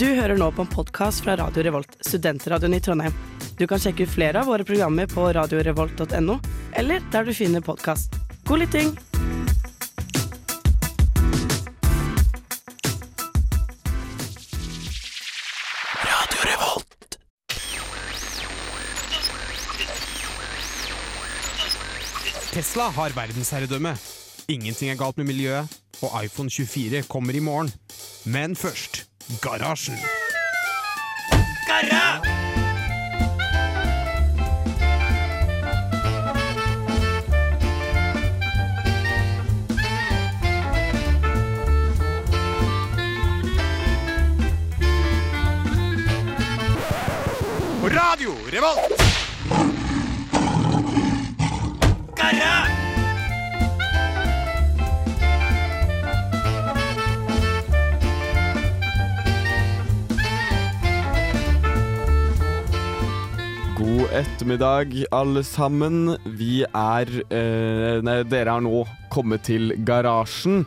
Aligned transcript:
Du 0.00 0.06
hører 0.06 0.38
nå 0.40 0.46
på 0.56 0.64
en 0.64 0.68
podkast 0.72 1.20
fra 1.20 1.34
Radio 1.36 1.60
Revolt, 1.66 1.98
studentradioen 2.00 2.72
i 2.72 2.78
Trondheim. 2.80 3.12
Du 3.58 3.66
kan 3.68 3.76
sjekke 3.76 4.06
ut 4.06 4.12
flere 4.14 4.40
av 4.40 4.46
våre 4.48 4.64
programmer 4.64 5.04
på 5.10 5.26
radiorevolt.no, 5.36 6.36
eller 6.80 7.02
der 7.12 7.26
du 7.28 7.34
finner 7.36 7.60
podkast. 7.60 8.16
God 8.48 8.62
lytting! 8.62 8.94
Radio 16.06 16.48
Revolt. 16.48 17.20
Tesla 22.54 22.88
har 22.96 23.18
verdensherredømme. 23.20 23.92
Ingenting 24.48 24.94
er 24.94 24.98
galt 25.04 25.20
med 25.20 25.28
miljøet, 25.28 25.78
og 26.00 26.16
iPhone 26.24 26.48
24 26.48 27.04
kommer 27.12 27.36
i 27.36 27.44
morgen. 27.44 27.68
Men 28.24 28.56
først 28.56 28.99
Garasjen. 29.40 29.98
Garra! 31.66 32.20
Radio 47.82 48.34
Revolt! 48.50 49.00
God 64.10 64.18
ettermiddag, 64.26 64.94
alle 65.14 65.42
sammen. 65.46 66.16
Vi 66.34 66.64
er 66.66 67.10
eh, 67.30 68.00
Nei, 68.02 68.16
dere 68.26 68.56
har 68.56 68.62
nå 68.64 68.80
kommet 69.12 69.44
til 69.46 69.70
Garasjen. 69.86 70.64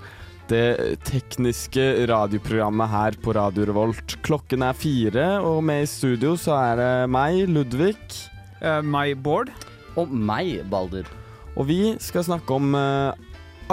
Det 0.48 1.02
tekniske 1.04 2.06
radioprogrammet 2.08 2.88
her 2.88 3.18
på 3.24 3.34
Radio 3.36 3.66
Revolt. 3.68 4.16
Klokken 4.24 4.64
er 4.64 4.78
fire, 4.80 5.26
og 5.44 5.60
med 5.68 5.84
i 5.84 5.90
studio 5.92 6.38
så 6.40 6.56
er 6.56 6.80
det 6.80 6.90
meg, 7.12 7.42
Ludvig. 7.52 7.98
Uh, 8.64 8.80
meg, 8.80 9.18
Bård. 9.24 9.52
Og 10.00 10.08
meg, 10.08 10.62
Balder. 10.72 11.10
Og 11.58 11.68
vi 11.68 11.82
skal 12.00 12.24
snakke 12.24 12.56
om 12.56 12.72
eh, 12.80 13.12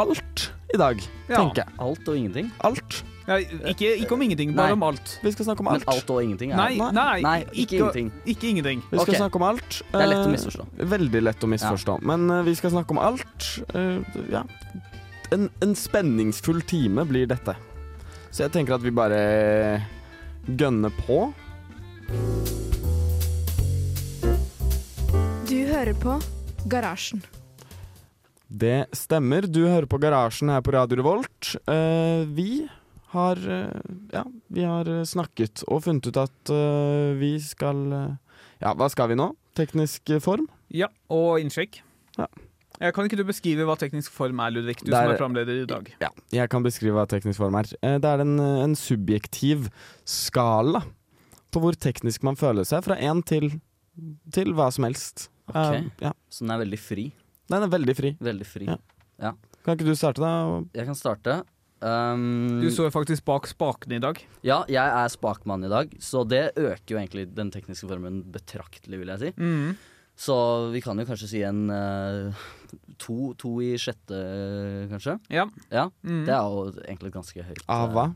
alt 0.02 0.48
i 0.74 0.82
dag, 0.82 0.98
Ja. 1.30 1.44
tenker 1.44 1.62
jeg. 1.62 1.78
Alt 1.78 2.10
og 2.10 2.18
ingenting. 2.18 2.50
Alt. 2.66 3.04
Ja, 3.28 3.36
ikke, 3.70 3.92
ikke 4.00 4.14
om 4.16 4.22
ingenting, 4.24 4.54
bare 4.56 4.72
Nei. 4.72 4.76
om 4.78 4.82
alt. 4.88 5.12
Vi 5.22 5.30
skal 5.34 5.46
snakke 5.50 5.62
om 5.62 5.68
Men 5.68 5.74
alt. 5.74 5.88
alt 5.92 6.10
og 6.10 6.22
ingenting 6.24 6.52
er 6.52 6.56
Nei, 6.56 6.78
nei, 6.78 7.20
Nei, 7.22 7.38
ikke 7.52 7.76
ingenting. 7.78 8.12
Ikke 8.26 8.48
ingenting. 8.48 8.80
Vi 8.90 8.96
skal 8.96 9.02
okay. 9.04 9.20
snakke 9.20 9.40
om 9.40 9.44
alt. 9.46 9.80
Det 9.92 10.00
er 10.00 10.10
lett 10.10 10.24
å 10.24 10.28
Eh, 10.30 10.34
misforstå. 10.34 10.66
Veldig 10.94 11.22
lett 11.22 11.44
å 11.44 11.50
misforstå. 11.52 11.98
Men 12.10 12.30
uh, 12.30 12.40
vi 12.46 12.54
skal 12.58 12.72
snakke 12.74 12.96
om 12.96 13.02
alt. 13.02 13.50
Uh, 13.74 14.00
ja. 14.32 14.44
En, 15.30 15.48
en 15.62 15.74
spenningsfull 15.78 16.62
time 16.66 17.04
blir 17.06 17.28
dette. 17.30 17.54
Så 18.30 18.46
jeg 18.46 18.54
tenker 18.56 18.74
at 18.78 18.82
vi 18.82 18.90
bare 18.94 19.20
gønner 20.48 20.90
på. 21.04 21.20
Du 25.50 25.58
hører 25.70 25.94
på 25.98 26.18
Garasjen. 26.70 27.22
Det 28.50 28.88
stemmer. 28.96 29.46
Du 29.46 29.62
hører 29.68 29.86
på 29.86 30.00
Garasjen 30.02 30.50
her 30.50 30.62
på 30.66 30.74
Radio 30.74 30.98
Revolt. 30.98 31.54
Uh, 31.70 32.26
vi 32.34 32.66
har 33.14 33.40
eh, 33.42 33.80
Ja, 34.14 34.24
vi 34.54 34.64
har 34.66 34.90
snakket 35.08 35.64
og 35.68 35.82
funnet 35.86 36.06
ut 36.10 36.20
at 36.20 36.52
eh, 36.54 37.14
vi 37.20 37.32
skal 37.42 37.80
eh, 37.92 38.38
Ja, 38.62 38.74
hva 38.78 38.90
skal 38.92 39.10
vi 39.12 39.18
nå? 39.18 39.30
Teknisk 39.58 40.12
form? 40.22 40.46
Ja, 40.70 40.86
og 41.10 41.40
innsjekk. 41.42 41.80
Ja. 42.18 42.28
Kan 42.94 43.04
ikke 43.04 43.18
du 43.18 43.26
beskrive 43.28 43.66
hva 43.68 43.74
teknisk 43.76 44.12
form 44.14 44.38
er, 44.40 44.52
Ludvig? 44.54 44.78
Du 44.80 44.86
Det 44.88 44.94
er- 44.94 45.02
som 45.02 45.10
er 45.10 45.18
programleder 45.18 45.62
i 45.62 45.66
dag. 45.68 45.90
Ja, 46.00 46.08
jeg 46.32 46.48
kan 46.48 46.62
beskrive 46.64 46.94
hva 46.96 47.06
teknisk 47.10 47.36
form 47.42 47.58
er. 47.60 47.68
Det 47.82 48.08
er 48.08 48.22
en, 48.24 48.38
en 48.40 48.74
subjektiv 48.78 49.66
skala 50.08 50.80
på 51.52 51.60
hvor 51.60 51.76
teknisk 51.76 52.22
man 52.24 52.38
føler 52.38 52.64
seg, 52.64 52.84
fra 52.86 52.96
én 52.96 53.20
til, 53.26 53.50
til 54.32 54.52
hva 54.56 54.70
som 54.72 54.86
helst. 54.86 55.28
Ok. 55.50 55.56
Uh, 55.58 55.90
ja. 56.00 56.12
Så 56.30 56.46
den 56.46 56.54
er 56.54 56.62
veldig 56.62 56.78
fri. 56.80 57.06
Den 57.50 57.66
er 57.66 57.72
veldig 57.72 57.96
fri. 57.98 58.12
Veldig 58.22 58.46
fri. 58.46 58.68
Ja. 58.70 59.32
Kan 59.64 59.76
ikke 59.76 59.88
du 59.90 59.96
starte, 59.98 60.22
da? 60.22 60.62
Jeg 60.78 60.86
kan 60.88 60.96
starte. 60.96 61.40
Um, 61.80 62.60
Du 62.60 62.68
står 62.72 62.90
faktisk 62.92 63.24
bak 63.24 63.46
spakene 63.48 63.96
i 63.96 64.02
dag. 64.02 64.18
Ja, 64.44 64.62
jeg 64.68 64.84
er 64.84 65.08
spakmann 65.12 65.64
i 65.64 65.70
dag, 65.72 65.94
så 66.02 66.26
det 66.28 66.50
øker 66.60 66.92
jo 66.94 66.98
egentlig 67.00 67.28
den 67.34 67.50
tekniske 67.54 67.88
formen 67.88 68.20
betraktelig, 68.32 68.98
vil 69.00 69.12
jeg 69.14 69.22
si. 69.22 69.30
Mm. 69.40 69.78
Så 70.20 70.34
vi 70.74 70.82
kan 70.84 70.98
jo 71.00 71.06
kanskje 71.08 71.28
si 71.30 71.40
en 71.48 71.62
uh, 71.72 72.42
to, 73.00 73.32
to 73.40 73.54
i 73.64 73.70
sjette, 73.80 74.18
kanskje. 74.90 75.16
Ja. 75.32 75.46
Ja, 75.72 75.86
Mm. 76.04 76.26
Det 76.26 76.34
er 76.36 76.42
jo 76.44 76.66
egentlig 76.84 77.12
ganske 77.14 77.46
høyt. 77.46 77.62
Av 77.72 77.94
hva? 77.96 78.06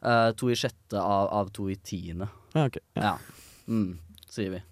Uh, 0.00 0.30
to 0.38 0.48
i 0.48 0.56
sjette 0.56 0.96
av, 0.96 1.28
av 1.34 1.50
to 1.52 1.68
i 1.68 1.76
tiende. 1.76 2.30
Ja, 2.54 2.64
ok. 2.70 2.78
Ja. 2.96 3.02
Ja. 3.02 3.14
Mm, 3.68 3.98
sier 4.30 4.54
vi. 4.56 4.62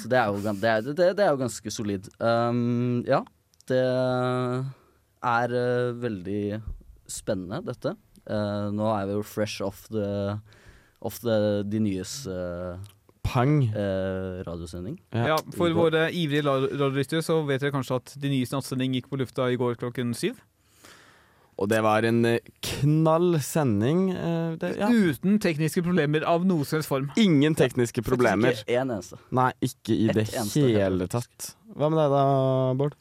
Så 0.00 0.10
det 0.10 0.18
er 0.18 0.32
jo, 0.32 0.40
det 0.42 0.66
er, 0.72 0.82
det, 0.82 1.12
det 1.14 1.22
er 1.22 1.30
jo 1.30 1.38
ganske 1.44 1.70
solid. 1.70 2.08
Um, 2.18 3.04
ja, 3.06 3.20
det 3.70 3.78
er 5.22 5.54
uh, 5.54 5.94
veldig 6.02 6.42
spennende, 7.10 7.62
dette. 7.66 7.94
Uh, 8.28 8.68
nå 8.76 8.88
er 8.92 9.06
vi 9.08 9.16
jo 9.18 9.24
fresh 9.24 9.62
off 9.64 9.86
the 9.92 10.36
Off 11.00 11.20
the, 11.22 11.62
de 11.62 11.78
nyes 11.78 12.24
uh, 12.26 12.74
Pang. 13.22 13.60
Uh, 13.70 14.40
radiosending. 14.42 14.96
Ja, 15.14 15.36
For 15.54 15.70
våre 15.76 16.08
ivrige 16.10 16.42
radiolyttere 16.42 17.22
så 17.22 17.36
vet 17.46 17.62
dere 17.62 17.70
kanskje 17.76 18.00
at 18.00 18.14
de 18.18 18.32
nyeste 18.32 18.56
nattsending 18.56 18.96
gikk 18.96 19.06
på 19.12 19.20
lufta 19.20 19.46
i 19.52 19.58
går 19.60 19.76
klokken 19.78 20.10
syv. 20.18 20.40
Og 21.58 21.66
det 21.70 21.80
var 21.82 22.02
en 22.06 22.22
knall 22.62 23.40
sending. 23.42 24.10
eh, 24.14 24.56
Det, 24.58 24.76
ja. 24.78 24.88
Uten 24.90 25.38
tekniske 25.42 25.82
problemer 25.82 26.22
av 26.22 26.44
noe 26.46 26.62
som 26.66 26.78
helst 26.78 26.90
form. 26.90 27.08
Ingen 27.18 27.54
tekniske 27.58 28.02
problemer. 28.06 28.54
Ikke 28.54 28.78
én 28.78 28.92
eneste. 28.94 29.18
Nei, 29.34 29.50
ikke 29.66 29.90
i 29.96 30.06
Et 30.08 30.14
det 30.20 30.26
eneste 30.34 30.62
hele 30.70 31.08
tatt. 31.10 31.48
Hva 31.74 31.90
med 31.90 31.98
deg 31.98 32.14
da, 32.14 32.22
Bård? 32.78 32.94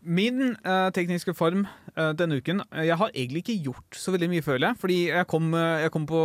Min 0.00 0.54
eh, 0.56 0.88
tekniske 0.96 1.34
form 1.36 1.66
eh, 1.92 2.12
denne 2.16 2.38
uken 2.40 2.62
eh, 2.70 2.86
Jeg 2.88 2.96
har 2.96 3.10
egentlig 3.12 3.42
ikke 3.44 3.56
gjort 3.68 3.98
så 4.00 4.14
veldig 4.14 4.30
mye, 4.32 4.44
føler 4.44 4.70
jeg. 4.70 4.80
Fordi 4.80 4.98
jeg 5.10 5.28
kom, 5.28 5.50
eh, 5.54 5.82
jeg 5.84 5.92
kom 5.92 6.06
på 6.08 6.20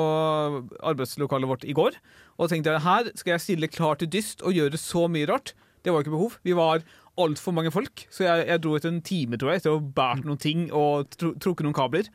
arbeidslokalet 0.79 1.49
vårt 1.49 1.65
i 1.67 1.75
går 1.75 1.97
og 2.39 2.51
tenkte 2.51 2.75
at 2.75 2.85
her 2.85 3.09
skal 3.19 3.35
jeg 3.35 3.43
stille 3.43 3.71
klar 3.71 3.99
til 3.99 4.11
dyst 4.11 4.43
og 4.47 4.55
gjøre 4.55 4.79
så 4.79 5.05
mye 5.11 5.27
rart. 5.27 5.53
Det 5.83 5.93
var 5.93 6.03
ikke 6.03 6.15
behov. 6.15 6.37
Vi 6.43 6.55
var 6.57 6.85
altfor 7.19 7.55
mange 7.55 7.71
folk, 7.71 8.07
så 8.11 8.25
jeg, 8.25 8.47
jeg 8.49 8.63
dro 8.63 8.73
etter 8.75 8.91
en 8.91 9.03
time 9.05 9.37
tror 9.39 9.53
jeg, 9.53 9.61
etter 9.61 9.71
å 9.71 9.77
ha 9.77 9.91
båret 9.99 10.25
noen 10.27 10.41
ting 10.41 10.65
og 10.75 11.11
tro, 11.15 11.31
trukket 11.39 11.67
noen 11.67 11.77
kabler. 11.77 12.09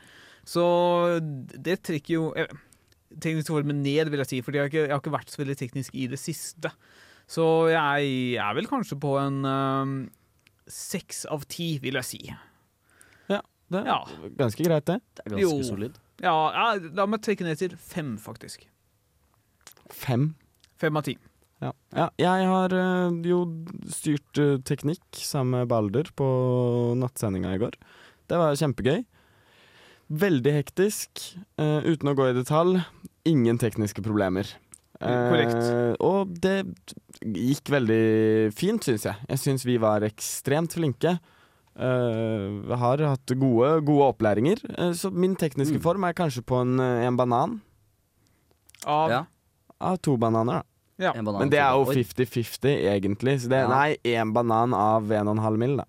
Så 0.49 0.65
det 1.21 1.79
trekker 1.87 2.17
jo 2.17 2.25
eh, 2.37 2.51
tekniske 3.17 3.53
formen 3.53 3.81
ned, 3.85 4.11
vil 4.13 4.21
jeg 4.25 4.33
si, 4.33 4.41
fordi 4.45 4.61
jeg 4.65 4.75
jeg 4.77 4.93
har 4.93 5.01
ikke 5.01 5.15
vært 5.15 5.33
så 5.33 5.41
veldig 5.41 5.57
teknisk 5.61 5.97
i 5.97 6.09
det 6.11 6.21
siste. 6.21 6.73
Så 7.31 7.47
jeg 7.71 8.37
er 8.43 8.57
vel 8.59 8.69
kanskje 8.69 8.99
på 9.01 9.15
en 9.21 9.41
eh, 9.49 9.95
seks 10.73 11.25
av 11.31 11.45
ti, 11.51 11.79
vil 11.83 11.95
jeg 12.01 12.05
si. 12.05 12.21
Ja, 13.29 13.41
Det 13.71 13.81
er 13.83 13.87
Ja. 13.87 14.05
ganske 14.37 14.65
greit, 14.67 14.85
det. 14.87 15.01
Det 15.15 15.27
er 15.27 15.31
ganske 15.37 15.43
Jo. 15.43 15.63
solid. 15.63 15.99
Ja, 16.21 16.35
ja, 16.53 16.89
la 16.93 17.07
meg 17.07 17.23
trekke 17.23 17.45
ned 17.47 17.59
til 17.59 17.71
fem, 17.77 18.17
faktisk. 18.19 18.67
Fem. 19.91 20.35
Fem 20.81 20.97
av 20.97 21.05
ti. 21.07 21.17
Ja. 21.61 21.73
ja 21.95 22.09
jeg 22.19 22.47
har 22.49 22.73
eh, 22.73 23.11
jo 23.29 23.41
styrt 23.93 24.39
eh, 24.41 24.57
teknikk 24.65 25.03
sammen 25.13 25.59
med 25.61 25.69
Balder 25.69 26.05
på 26.17 26.27
nattsendinga 26.97 27.55
i 27.55 27.59
går. 27.63 27.75
Det 28.31 28.39
var 28.41 28.55
kjempegøy. 28.57 29.05
Veldig 30.11 30.53
hektisk. 30.57 31.37
eh, 31.61 31.81
uten 31.87 32.11
å 32.11 32.17
gå 32.19 32.31
i 32.31 32.35
detalj, 32.39 32.81
ingen 33.29 33.59
tekniske 33.59 34.03
problemer. 34.03 34.49
Eh, 35.01 35.31
Korrekt. 35.31 36.01
og 36.05 36.35
det 36.41 36.67
gikk 37.25 37.71
veldig 37.73 38.53
fint, 38.53 38.85
syns 38.85 39.07
jeg. 39.09 39.17
Jeg 39.31 39.39
syns 39.39 39.65
vi 39.65 39.79
var 39.81 40.01
ekstremt 40.05 40.75
flinke. 40.77 41.19
Eh, 41.81 42.77
har 42.77 42.99
hatt 42.99 43.33
gode, 43.41 43.71
gode 43.89 44.09
opplæringer. 44.13 44.61
Eh, 44.77 44.93
så 44.93 45.11
min 45.13 45.37
tekniske 45.37 45.79
Mm. 45.79 45.83
form 45.83 46.05
er 46.05 46.13
kanskje 46.13 46.43
på 46.45 46.61
en, 46.61 46.79
en 46.81 47.17
banan. 47.17 47.61
Av 48.87 49.09
Ja. 49.11 49.25
Av 49.81 49.97
to 49.99 50.17
bananer, 50.19 50.61
da. 50.61 50.63
Ja. 50.99 51.13
Banan 51.15 51.39
Men 51.41 51.49
det 51.49 51.59
er 51.59 51.73
jo 51.73 51.85
50-50, 51.87 52.85
egentlig. 52.85 53.41
Så 53.41 53.49
det, 53.49 53.63
Ja. 53.65 53.69
Nei, 53.69 53.97
én 54.05 54.33
banan 54.35 54.75
av 54.75 55.09
1,5 55.09 55.57
mil, 55.57 55.77
da. 55.79 55.85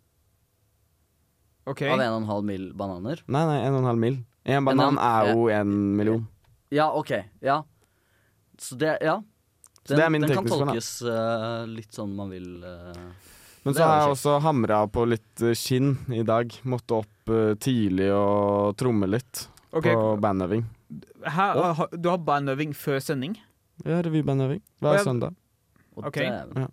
Okay. 1.67 1.89
Av 1.89 1.99
1,5 1.99 2.43
mill. 2.45 2.71
bananer. 2.73 3.19
Nei, 3.27 3.45
nei, 3.45 3.59
1,5 3.67 3.97
mil. 3.99 4.17
Én 4.45 4.63
banan 4.65 4.97
en, 4.97 4.97
er 4.97 5.33
jo 5.33 5.47
en 5.49 5.95
million. 5.97 6.27
Ja, 6.71 6.89
OK. 6.95 7.11
Ja. 7.41 7.63
Så 8.61 8.77
det 8.79 8.97
Ja. 9.01 9.19
Så 9.81 9.97
det 9.97 10.03
er 10.05 10.11
min 10.13 10.21
den 10.21 10.35
kan 10.37 10.45
tolkes 10.45 10.89
uh, 11.01 11.65
litt 11.65 11.95
sånn 11.95 12.11
man 12.13 12.29
vil. 12.29 12.61
Uh, 12.61 13.31
Men 13.65 13.73
så 13.73 13.87
har 13.87 14.03
jeg 14.03 14.11
også 14.13 14.35
hamra 14.45 14.83
på 14.89 15.07
litt 15.09 15.41
eh, 15.41 15.55
skinn 15.57 15.95
i 16.13 16.21
dag. 16.25 16.53
Måtte 16.69 16.99
opp 17.01 17.31
uh, 17.33 17.55
tidlig 17.61 18.11
og 18.13 18.75
tromme 18.77 19.09
litt 19.09 19.47
okay. 19.71 19.93
på 19.97 20.15
bandøving. 20.21 20.63
her, 21.25 21.61
ha- 21.81 21.89
Du 21.93 22.09
har 22.09 22.21
bandøving 22.25 22.75
før 22.77 23.01
sending? 23.01 23.35
Ja, 23.81 24.03
revybandøving 24.05 24.61
hver 24.81 24.99
jeg... 24.99 25.05
søndag. 25.09 25.37
Okay. 25.97 26.29
Ja. 26.29 26.67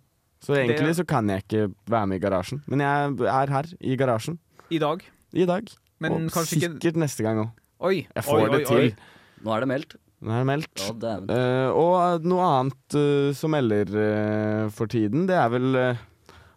Så 0.45 0.55
egentlig 0.55 0.95
så 0.95 1.05
kan 1.05 1.29
jeg 1.29 1.43
ikke 1.43 1.67
være 1.89 2.09
med 2.09 2.21
i 2.21 2.23
garasjen. 2.23 2.61
Men 2.69 2.85
jeg 2.85 3.29
er 3.33 3.53
her 3.57 3.71
i 3.81 3.97
garasjen 3.99 4.37
I 4.69 4.79
dag? 4.81 5.01
i 5.33 5.45
dag. 5.49 5.73
Men 5.99 6.29
og 6.29 6.45
sikkert 6.47 6.85
ikke 6.85 7.01
neste 7.01 7.25
gang 7.25 7.41
òg. 7.43 8.05
Jeg 8.05 8.23
får 8.23 8.45
oi, 8.45 8.51
det 8.53 8.61
til. 8.69 8.85
oi. 8.85 9.17
Nå 9.43 9.55
er 9.55 9.65
det 9.65 9.69
meldt. 9.73 9.97
Nå 10.19 10.35
er 10.35 10.43
meldt. 10.43 10.81
Dæven. 10.99 11.29
Eh, 11.31 11.69
og 11.71 12.25
noe 12.27 12.47
annet 12.59 12.95
uh, 12.99 13.29
som 13.35 13.53
melder 13.55 13.93
uh, 13.95 14.65
for 14.75 14.91
tiden, 14.91 15.29
det 15.29 15.37
er 15.39 15.47
vel 15.53 15.75
eh, 15.79 16.01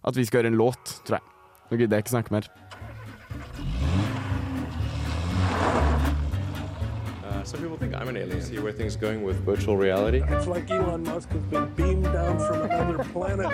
at 0.03 0.19
vi 0.19 0.25
skal 0.27 0.41
gjøre 0.41 0.51
en 0.51 0.59
låt, 0.59 0.97
tror 1.07 1.21
jeg. 1.21 1.29
Nå 1.71 1.79
gidder 1.79 1.97
jeg 1.97 2.03
ikke 2.03 2.15
snakke 2.17 2.35
mer. 2.35 2.49
Uh, 7.23 7.45
some 7.45 7.61
people 7.61 7.79
think 7.79 7.95
I'm 7.95 8.09
an 8.09 8.17
alien. 8.17 8.43
See 8.43 8.59
where 8.59 8.73
things 8.73 8.97
going 8.97 9.23
with 9.23 9.39
virtual 9.47 9.77
reality. 9.77 10.25
It's 10.29 10.49
like 10.49 10.69
Elon 10.69 11.05
Musk 11.05 11.31
has 11.31 11.43
been 11.45 11.71
beamed 11.77 12.13
down 12.13 12.41
from 12.41 12.63
another 12.63 13.05
planet 13.13 13.47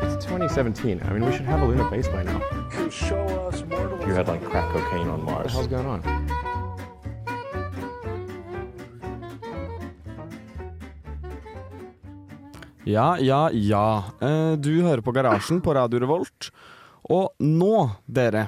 It's 0.00 0.24
2017. 0.24 1.02
I 1.04 1.12
mean, 1.12 1.26
we 1.26 1.32
should 1.32 1.44
have 1.44 1.60
a 1.60 1.66
lunar 1.66 1.90
base 1.90 2.08
by 2.08 2.22
now. 2.22 2.40
You 2.78 2.90
show 2.90 3.24
us 3.48 3.62
mortals. 3.68 4.06
You 4.06 4.14
had 4.14 4.28
like 4.28 4.42
crack 4.44 4.72
cocaine 4.72 5.08
on 5.08 5.22
Mars. 5.22 5.36
What 5.36 5.44
the 5.44 5.50
hell's 5.50 5.66
going 5.66 5.86
on? 5.86 6.25
Ja, 12.86 13.16
ja, 13.18 13.48
ja. 13.50 13.86
Eh, 14.22 14.54
du 14.62 14.70
hører 14.84 15.02
på 15.02 15.12
Garasjen 15.16 15.58
på 15.64 15.74
Radio 15.74 15.98
Revolt. 16.04 16.50
Og 17.10 17.32
nå, 17.42 17.72
dere, 18.06 18.46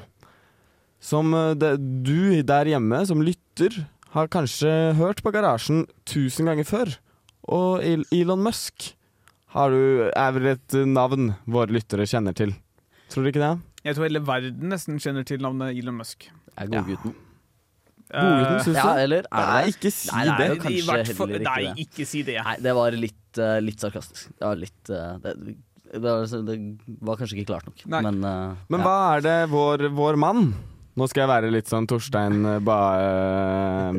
som 1.03 1.33
eh, 1.35 1.55
det, 1.59 1.73
du 2.07 2.43
der 2.47 2.71
hjemme 2.71 3.03
som 3.09 3.23
lytter, 3.25 3.75
har 4.15 4.31
kanskje 4.33 4.71
hørt 4.99 5.21
på 5.27 5.33
Garasjen 5.35 5.85
tusen 6.09 6.49
ganger 6.49 6.67
før. 6.69 6.95
Og 7.49 7.83
Elon 8.15 8.43
Musk 8.45 8.93
har 9.57 9.73
du, 9.73 10.09
er 10.13 10.35
vel 10.37 10.51
et 10.55 10.79
navn 10.87 11.33
våre 11.49 11.73
lyttere 11.75 12.07
kjenner 12.09 12.37
til. 12.37 12.55
Tror 13.11 13.25
du 13.25 13.33
ikke 13.33 13.43
det? 13.43 13.55
Jeg 13.89 13.97
tror 13.97 14.07
hele 14.09 14.21
verden 14.27 14.69
nesten 14.73 14.99
kjenner 15.03 15.25
til 15.27 15.41
navnet 15.43 15.75
Elon 15.81 15.97
Musk. 15.99 16.29
Er 16.59 16.69
godgutten. 16.71 17.15
Godgutten, 18.09 18.59
syns 18.65 18.69
du? 18.69 18.77
Ja, 18.79 18.91
eller 19.05 19.27
er 19.29 19.49
Nei, 19.53 19.63
ikke 19.73 19.91
si 19.93 20.09
Nei, 20.13 20.25
det 20.29 20.37
det. 20.39 20.59
kanskje 20.63 21.17
fall- 21.19 21.35
Nei, 21.45 21.73
ikke 21.85 22.07
si 22.09 22.23
det. 22.25 22.39
Nei, 22.45 22.55
det 22.65 22.75
var 22.77 22.97
litt, 22.97 23.19
eh, 23.43 23.59
litt 23.65 23.83
sarkastisk. 23.83 24.31
Det 24.35 24.47
var 24.47 24.59
litt 24.61 24.93
uh, 24.93 25.19
det, 25.23 25.35
det, 25.93 26.03
var, 26.05 26.27
det 26.49 26.57
var 27.09 27.21
kanskje 27.21 27.39
ikke 27.39 27.53
klart 27.53 27.69
nok. 27.69 27.85
Nei. 27.91 28.03
Men, 28.07 28.19
uh, 28.25 28.57
Men 28.71 28.83
ja. 28.83 28.87
hva 28.87 28.97
er 29.17 29.25
det 29.27 29.37
vår, 29.53 29.89
vår 29.97 30.19
mann 30.21 30.51
Nå 30.99 31.07
skal 31.07 31.23
jeg 31.23 31.31
være 31.31 31.51
litt 31.55 31.69
sånn 31.71 31.87
Torstein 31.87 32.43
ba, 32.67 32.79
eh, 32.99 33.99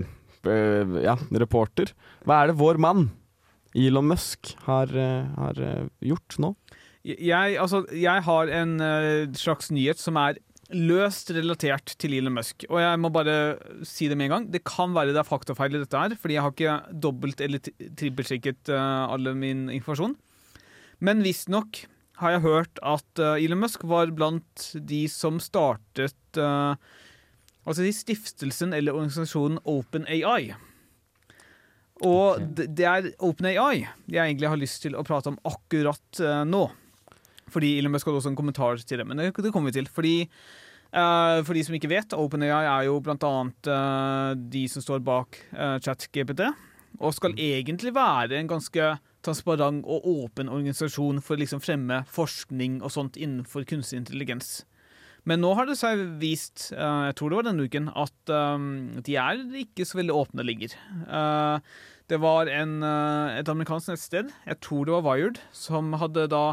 Ja, 1.06 1.14
reporter. 1.32 1.94
Hva 2.28 2.42
er 2.42 2.52
det 2.52 2.58
vår 2.60 2.76
mann, 2.84 3.06
Elon 3.72 4.10
Musk, 4.10 4.52
har, 4.66 4.92
har 4.92 5.62
gjort 6.04 6.36
nå? 6.44 6.50
Jeg, 7.08 7.56
altså, 7.56 7.86
jeg 7.96 8.26
har 8.26 8.52
en 8.52 8.76
slags 9.40 9.72
nyhet 9.72 10.04
som 10.04 10.20
er 10.20 10.42
løst 10.76 11.32
relatert 11.34 11.96
til 12.02 12.14
Elon 12.18 12.36
Musk. 12.38 12.66
Og 12.70 12.78
jeg 12.82 13.02
må 13.02 13.12
bare 13.14 13.36
si 13.88 14.10
det 14.10 14.18
med 14.20 14.30
en 14.30 14.34
gang. 14.36 14.48
Det 14.54 14.64
kan 14.68 14.94
være 14.96 15.16
det 15.16 15.24
er 15.24 15.28
faktafeil 15.28 15.76
i 15.78 15.82
dette 15.82 16.02
her, 16.02 16.16
fordi 16.20 16.38
jeg 16.38 16.46
har 16.46 16.56
ikke 16.56 16.78
dobbelt- 17.06 17.44
eller 17.46 17.64
tri- 17.66 17.90
trippelsjekket 17.98 18.72
uh, 18.74 19.10
alle 19.10 19.34
min 19.38 19.68
informasjon. 19.74 20.16
Men 21.02 21.24
visstnok 21.26 21.84
har 22.20 22.36
jeg 22.36 22.46
hørt 22.46 22.82
at 22.86 23.24
uh, 23.24 23.38
Elon 23.40 23.64
Musk 23.64 23.86
var 23.88 24.12
blant 24.14 24.72
de 24.76 25.06
som 25.12 25.42
startet 25.44 26.18
uh, 26.38 26.76
Altså 27.70 27.86
stiftelsen 27.94 28.72
eller 28.74 28.96
organisasjonen 28.96 29.60
OpenAI. 29.68 30.56
Og 32.08 32.40
okay. 32.40 32.66
det, 32.66 32.86
er 32.88 33.10
OpenAI 33.20 33.84
jeg 34.08 34.22
egentlig 34.24 34.50
har 34.50 34.60
lyst 34.60 34.82
til 34.86 34.96
å 34.96 35.04
prate 35.06 35.34
om 35.34 35.40
akkurat 35.46 36.22
eh, 36.24 36.44
nå. 36.48 36.64
Fordi 37.52 37.76
Elon 37.78 37.94
Musk 37.94 38.08
hadde 38.08 38.22
også 38.22 38.34
en 38.34 38.40
kommentar 38.40 38.82
til 38.82 39.02
det, 39.02 39.08
men 39.08 39.18
det, 39.18 39.34
det 39.36 39.54
kommer 39.54 39.72
vi 39.74 39.80
til. 39.80 39.92
Fordi 39.92 40.18
Uh, 40.90 41.46
For 41.46 41.54
de 41.54 41.62
som 41.62 41.76
ikke 41.78 41.92
vet, 41.92 42.16
OpenAI 42.18 42.64
er 42.66 42.88
jo 42.88 42.96
blant 43.06 43.22
annet 43.28 43.68
uh, 43.70 44.34
de 44.34 44.64
som 44.72 44.82
står 44.82 45.04
bak 45.06 45.38
uh, 45.54 45.78
ChatGPT, 45.86 46.48
og 46.98 47.14
skal 47.14 47.36
egentlig 47.38 47.94
være 47.94 48.40
en 48.40 48.50
ganske 48.50 48.96
transparent 49.22 49.84
og 49.86 50.08
åpen 50.10 50.50
organisasjon 50.50 51.20
for 51.22 51.36
å 51.36 51.44
liksom 51.44 51.62
fremme 51.62 52.02
forskning 52.10 52.80
og 52.82 52.94
sånt 52.96 53.20
innenfor 53.22 53.68
kunstig 53.70 54.00
intelligens. 54.02 54.64
Men 55.30 55.44
nå 55.44 55.52
har 55.60 55.70
det 55.70 55.76
seg 55.78 56.02
vist, 56.18 56.72
jeg 56.72 57.16
tror 57.20 57.30
det 57.30 57.38
var 57.38 57.46
denne 57.50 57.68
uken, 57.68 57.90
at 57.92 58.32
de 59.06 59.18
er 59.20 59.42
ikke 59.60 59.86
så 59.86 60.00
veldig 60.00 60.16
åpne 60.16 60.46
lenger. 60.48 60.74
Det 62.10 62.20
var 62.24 62.50
en, 62.50 62.80
et 63.36 63.52
amerikansk 63.52 63.92
nettsted, 63.92 64.32
jeg 64.48 64.62
tror 64.64 64.88
det 64.88 64.96
var 64.96 65.06
Wired, 65.06 65.42
som 65.54 65.92
hadde 66.00 66.30
da 66.32 66.46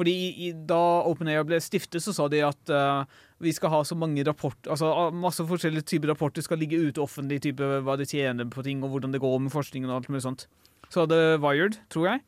fordi 0.00 0.14
i, 0.48 0.50
Da 0.68 0.80
OpenAI 1.10 1.42
ble 1.44 1.60
stiftet, 1.62 2.00
så 2.02 2.14
sa 2.16 2.28
de 2.32 2.40
at 2.46 2.72
uh, 2.72 3.04
vi 3.44 3.52
skal 3.56 3.72
ha 3.74 3.82
så 3.84 3.96
mange 3.98 4.24
rapporter 4.26 4.72
Altså 4.72 5.10
masse 5.16 5.44
forskjellige 5.46 5.88
typer 5.92 6.14
rapporter 6.14 6.44
skal 6.44 6.60
ligge 6.60 6.80
ute 6.80 7.02
offentlig, 7.04 7.42
type 7.44 7.64
hva 7.84 7.96
de 8.00 8.08
tjener 8.08 8.48
på 8.48 8.64
ting, 8.66 8.82
og 8.84 8.94
hvordan 8.94 9.12
det 9.14 9.22
går 9.22 9.38
med 9.44 9.52
forskningen 9.52 9.90
og 9.90 10.00
alt 10.00 10.12
mulig 10.12 10.24
sånt. 10.24 10.46
Så 10.90 11.04
hadde 11.04 11.38
Wired, 11.42 11.78
tror 11.92 12.08
jeg, 12.08 12.22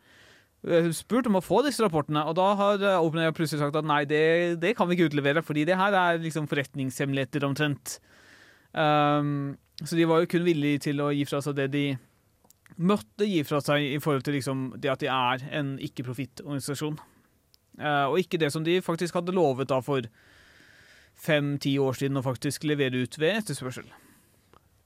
eh, 0.68 0.90
spurt 0.94 1.26
om 1.26 1.40
å 1.40 1.44
få 1.44 1.62
disse 1.66 1.82
rapportene, 1.82 2.22
og 2.28 2.36
da 2.38 2.52
har 2.60 2.84
eh, 2.84 3.00
OpenAI 3.02 3.34
plutselig 3.34 3.64
sagt 3.64 3.78
at 3.80 3.88
nei, 3.88 4.04
det, 4.08 4.22
det 4.62 4.76
kan 4.78 4.88
vi 4.88 4.96
ikke 4.96 5.10
utlevere, 5.10 5.42
fordi 5.44 5.66
det 5.68 5.80
her 5.80 5.96
er 5.98 6.22
liksom 6.22 6.46
forretningshemmeligheter 6.50 7.48
omtrent. 7.48 7.98
Um, 8.72 9.58
så 9.82 9.98
de 9.98 10.06
var 10.08 10.22
jo 10.22 10.30
kun 10.32 10.46
villige 10.46 10.86
til 10.86 11.02
å 11.04 11.10
gi 11.12 11.26
fra 11.28 11.42
seg 11.44 11.58
det 11.58 11.68
de 11.74 11.86
måtte 12.80 13.26
gi 13.28 13.42
fra 13.44 13.60
seg 13.60 13.84
i 13.84 13.98
forhold 14.00 14.24
til 14.24 14.38
liksom 14.38 14.68
det 14.80 14.92
at 14.92 15.02
de 15.02 15.10
er 15.12 15.44
en 15.58 15.74
ikke-profittorganisasjon. 15.82 16.96
Eh, 17.80 18.04
og 18.10 18.18
ikke 18.20 18.38
det 18.38 18.52
som 18.52 18.64
de 18.64 18.80
faktisk 18.84 19.14
hadde 19.14 19.32
lovet 19.32 19.68
da 19.68 19.80
for 19.80 20.02
fem-ti 21.22 21.76
år 21.78 21.94
siden 21.98 22.18
å 22.20 22.24
faktisk 22.24 22.64
levere 22.68 23.04
ut 23.04 23.18
ved 23.20 23.42
etterspørsel. 23.42 23.86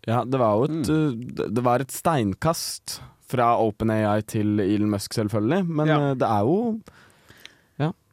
Ja, 0.06 0.20
det 0.24 0.38
var 0.38 0.54
jo 0.60 0.64
et, 0.68 0.86
mm. 0.86 1.34
det- 1.34 1.54
det 1.54 1.64
var 1.64 1.80
et 1.80 1.90
steinkast 1.90 3.00
fra 3.26 3.56
OpenAI 3.58 4.20
til 4.26 4.60
Elon 4.60 4.90
Musk, 4.90 5.12
selvfølgelig. 5.14 5.66
Men 5.66 5.86
Ja. 5.88 6.10
eh, 6.10 6.14
det 6.14 6.28
er 6.28 6.44
jo 6.44 6.80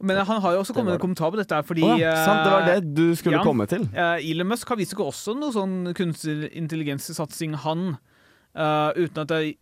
Men 0.03 0.17
han 0.25 0.41
har 0.41 0.51
jo 0.51 0.59
også 0.59 0.73
kommet 0.73 0.91
med 0.91 0.93
en 0.95 0.99
kommentar 1.15 1.31
på 1.31 1.37
dette, 1.37 1.63
fordi 1.63 1.81
oh, 1.83 1.97
ja, 1.97 2.25
sant, 2.25 2.43
det 2.43 2.51
var 2.51 2.67
eh, 2.67 2.79
det 2.81 2.93
du 2.93 3.15
skulle 3.15 3.37
ja. 3.37 3.43
komme 3.43 3.65
til. 3.65 3.85
Eh, 3.95 4.19
Elon 4.31 4.47
Musk 4.49 4.67
har 4.67 4.75
visst 4.75 4.91
ikke 4.91 5.05
også 5.07 5.31
noe 5.39 5.53
sånn 5.55 5.93
kunstig 5.95 6.51
intelligens-satsing, 6.59 7.55
han. 7.63 7.97
eh, 8.53 8.91
uten 8.99 9.21
at 9.23 9.29
jeg 9.29 9.55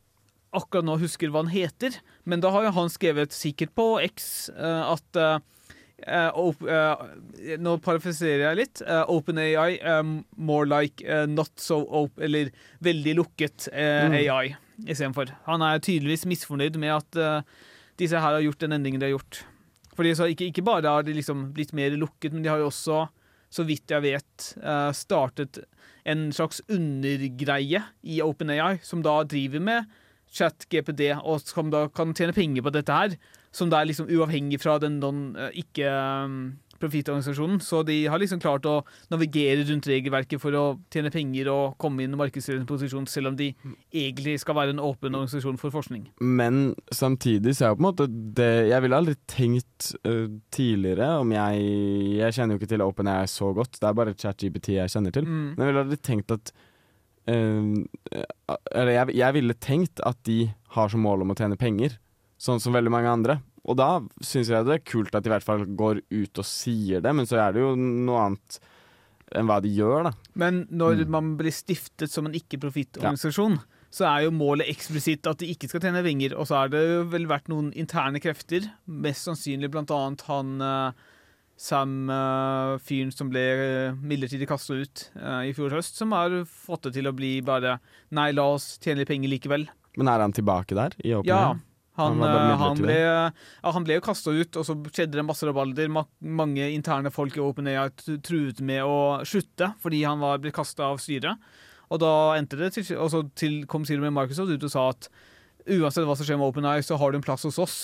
akkurat 0.55 0.85
nå 0.87 0.97
husker 1.01 1.31
hva 1.31 1.45
han 1.45 1.53
heter. 1.53 1.97
Men 2.27 2.43
da 2.43 2.51
har 2.53 2.67
jo 2.67 2.75
han 2.75 2.91
skrevet 2.91 3.35
sikkert 3.35 3.73
på 3.77 3.87
X 4.03 4.49
eh, 4.53 4.83
at 4.91 5.19
eh, 5.19 5.37
eh, 6.07 7.05
Nå 7.61 7.77
parafraserer 7.85 8.47
jeg 8.49 8.59
litt. 8.59 8.83
OpenAI 9.11 9.79
more 10.35 10.67
like 10.69 11.05
not 11.29 11.53
so 11.61 11.81
open 11.85 12.25
Eller 12.27 12.51
veldig 12.83 13.15
lukket 13.21 13.69
Mm. 13.71 14.15
AI 14.17 14.55
istedenfor. 14.81 15.29
Han 15.45 15.61
er 15.61 15.79
tydeligvis 15.79 16.25
misfornøyd 16.25 16.77
med 16.81 16.95
at 16.95 17.45
disse 18.01 18.17
her 18.17 18.33
har 18.33 18.41
gjort 18.41 18.63
den 18.63 18.73
endringen 18.73 19.01
de 19.01 19.11
har 19.11 19.13
gjort. 19.13 19.43
Fordi 19.93 20.13
så 20.17 20.25
ikke, 20.31 20.47
ikke 20.49 20.63
bare 20.65 20.89
har 20.89 21.05
de 21.05 21.13
liksom 21.13 21.51
blitt 21.53 21.73
mer 21.77 21.93
lukket, 21.93 22.33
men 22.33 22.41
de 22.41 22.49
har 22.49 22.57
jo 22.57 22.71
også, 22.71 23.03
så 23.53 23.65
vidt 23.67 23.93
jeg 23.93 24.01
vet, 24.01 24.47
startet 24.97 25.61
en 26.09 26.31
slags 26.33 26.63
undergreie 26.71 27.83
i 28.01 28.17
OpenAI, 28.25 28.79
som 28.81 29.03
da 29.05 29.19
driver 29.29 29.61
med 29.61 29.99
ChatGPD, 30.31 31.11
og 31.21 31.41
som 31.43 31.71
da 31.73 31.87
kan 31.91 32.13
tjene 32.15 32.35
penger 32.35 32.63
på 32.65 32.73
dette 32.73 32.95
her. 32.95 33.15
Som 33.51 33.71
da 33.71 33.81
er 33.81 33.89
liksom 33.89 34.07
uavhengig 34.07 34.61
fra 34.63 34.77
den 34.79 34.99
non, 35.01 35.35
eh, 35.35 35.51
ikke-profittorganisasjonen. 35.59 37.59
Så 37.59 37.83
de 37.83 38.07
har 38.07 38.19
liksom 38.21 38.39
klart 38.39 38.63
å 38.63 38.85
navigere 39.11 39.65
rundt 39.67 39.89
regelverket 39.91 40.39
for 40.39 40.55
å 40.55 40.79
tjene 40.93 41.11
penger 41.11 41.49
og 41.51 41.75
komme 41.77 42.05
inn 42.05 42.15
i 42.15 42.21
markedsledende 42.21 42.69
posisjon, 42.69 43.09
selv 43.11 43.27
om 43.33 43.35
de 43.35 43.51
egentlig 43.91 44.39
skal 44.39 44.55
være 44.55 44.71
en 44.71 44.79
åpen 44.79 45.11
organisasjon 45.11 45.59
for 45.59 45.69
forskning. 45.75 46.07
Men 46.23 46.79
samtidig 46.95 47.57
så 47.57 47.65
er 47.65 47.69
jo 47.73 47.81
på 47.81 47.83
en 47.83 47.89
måte 47.89 48.07
det 48.07 48.69
Jeg 48.71 48.81
ville 48.81 48.95
aldri 48.95 49.15
tenkt 49.27 49.95
uh, 50.07 50.27
tidligere 50.53 51.19
om 51.19 51.31
jeg 51.33 51.59
Jeg 52.21 52.33
kjenner 52.33 52.55
jo 52.55 52.59
ikke 52.61 52.71
til 52.71 52.81
OpenAI 52.85 53.27
så 53.27 53.53
godt, 53.53 53.81
det 53.81 53.87
er 53.89 53.99
bare 53.99 54.15
ChatGPT 54.15 54.79
jeg 54.79 54.95
kjenner 54.95 55.11
til. 55.11 55.27
Mm. 55.27 55.55
Men 55.57 55.65
jeg 55.65 55.73
ville 55.73 55.87
aldri 55.89 55.99
tenkt 55.99 56.31
at 56.31 56.53
Eller 57.31 58.93
jeg, 58.95 59.15
jeg 59.21 59.35
ville 59.37 59.55
tenkt 59.63 60.01
at 60.07 60.19
de 60.27 60.39
har 60.75 60.91
som 60.91 61.03
mål 61.05 61.23
om 61.25 61.33
å 61.33 61.37
tjene 61.37 61.57
penger, 61.59 61.97
sånn 62.41 62.61
som 62.63 62.75
veldig 62.75 62.91
mange 62.93 63.11
andre. 63.11 63.39
Og 63.69 63.77
da 63.77 63.99
syns 64.25 64.49
jeg 64.49 64.65
det 64.65 64.77
er 64.79 64.85
kult 64.89 65.13
at 65.15 65.23
de 65.25 65.29
i 65.29 65.33
hvert 65.35 65.45
fall 65.45 65.65
går 65.77 65.99
ut 66.09 66.41
og 66.41 66.47
sier 66.49 67.03
det, 67.05 67.11
men 67.13 67.27
så 67.29 67.37
er 67.43 67.53
det 67.53 67.61
jo 67.61 67.75
noe 67.77 68.23
annet 68.27 68.57
enn 69.37 69.47
hva 69.47 69.59
de 69.63 69.69
gjør, 69.71 70.09
da. 70.09 70.11
Men 70.35 70.65
når 70.69 71.05
Mm. 71.05 71.11
man 71.13 71.27
blir 71.39 71.53
stiftet 71.55 72.11
som 72.11 72.25
en 72.27 72.33
ikke-profittorganisasjon, 72.35 73.59
så 73.91 74.05
er 74.07 74.25
jo 74.25 74.31
målet 74.35 74.67
eksplisitt 74.71 75.27
at 75.27 75.37
de 75.39 75.47
ikke 75.53 75.69
skal 75.69 75.81
tjene 75.85 76.01
penger. 76.03 76.33
Og 76.35 76.47
så 76.47 76.55
har 76.57 76.69
det 76.71 76.81
jo 76.83 77.03
vel 77.11 77.27
vært 77.27 77.47
noen 77.51 77.71
interne 77.75 78.19
krefter, 78.23 78.65
mest 78.87 79.27
sannsynlig 79.27 79.69
blant 79.71 79.91
annet 79.91 80.21
han 80.27 80.57
eh, 81.61 82.79
Sam-fyren 82.81 83.11
som 83.13 83.29
ble 83.31 83.41
eh, 83.53 83.97
midlertidig 84.01 84.47
kasta 84.49 84.79
ut 84.81 85.03
eh, 85.15 85.49
i 85.49 85.53
fjor 85.57 85.75
høst, 85.77 85.99
som 85.99 86.13
har 86.15 86.41
fått 86.49 86.87
det 86.87 86.95
til 86.97 87.09
å 87.09 87.15
bli 87.15 87.35
bare 87.45 87.77
Nei, 88.11 88.31
la 88.35 88.47
oss 88.55 88.75
tjene 88.81 89.03
litt 89.03 89.11
penger 89.11 89.31
likevel. 89.31 89.67
Men 89.99 90.09
er 90.11 90.23
han 90.23 90.33
tilbake 90.35 90.77
der? 90.77 90.95
I 91.03 91.15
Ja. 91.27 91.55
Han, 91.99 92.21
Han 92.21 92.23
eh, 92.23 92.57
han, 92.57 92.77
ble, 92.79 92.93
ja, 92.95 93.71
han 93.75 93.83
ble 93.85 93.97
jo 93.97 94.03
kasta 94.05 94.31
ut, 94.31 94.55
og 94.57 94.65
så 94.65 94.77
skjedde 94.87 95.19
det 95.19 95.25
masse 95.27 95.45
rabalder. 95.45 95.89
Ma 95.91 96.05
mange 96.23 96.69
interne 96.71 97.11
folk 97.11 97.35
i 97.37 97.43
OpenAI 97.43 97.89
truet 98.23 98.61
med 98.63 98.85
å 98.87 99.21
slutte 99.27 99.73
fordi 99.83 100.05
han 100.07 100.23
var 100.23 100.39
blitt 100.41 100.55
kasta 100.55 100.87
av 100.87 101.01
styret. 101.03 101.37
Og 101.91 101.99
da 101.99 102.37
endte 102.39 102.55
det 102.55 102.71
til, 102.77 102.87
og 102.95 103.11
så 103.11 103.25
til, 103.35 103.65
kom 103.67 103.83
til 103.85 103.99
med 103.99 104.15
Microsoft 104.15 104.55
ut 104.55 104.63
og 104.69 104.71
sa 104.71 104.87
at 104.93 105.09
uansett 105.67 106.07
hva 106.07 106.15
som 106.15 106.25
skjer 106.25 106.39
med 106.39 106.47
OpenAI, 106.47 106.79
så 106.87 106.97
har 106.97 107.11
du 107.11 107.19
en 107.19 107.25
plass 107.25 107.43
hos 107.45 107.59
oss. 107.61 107.77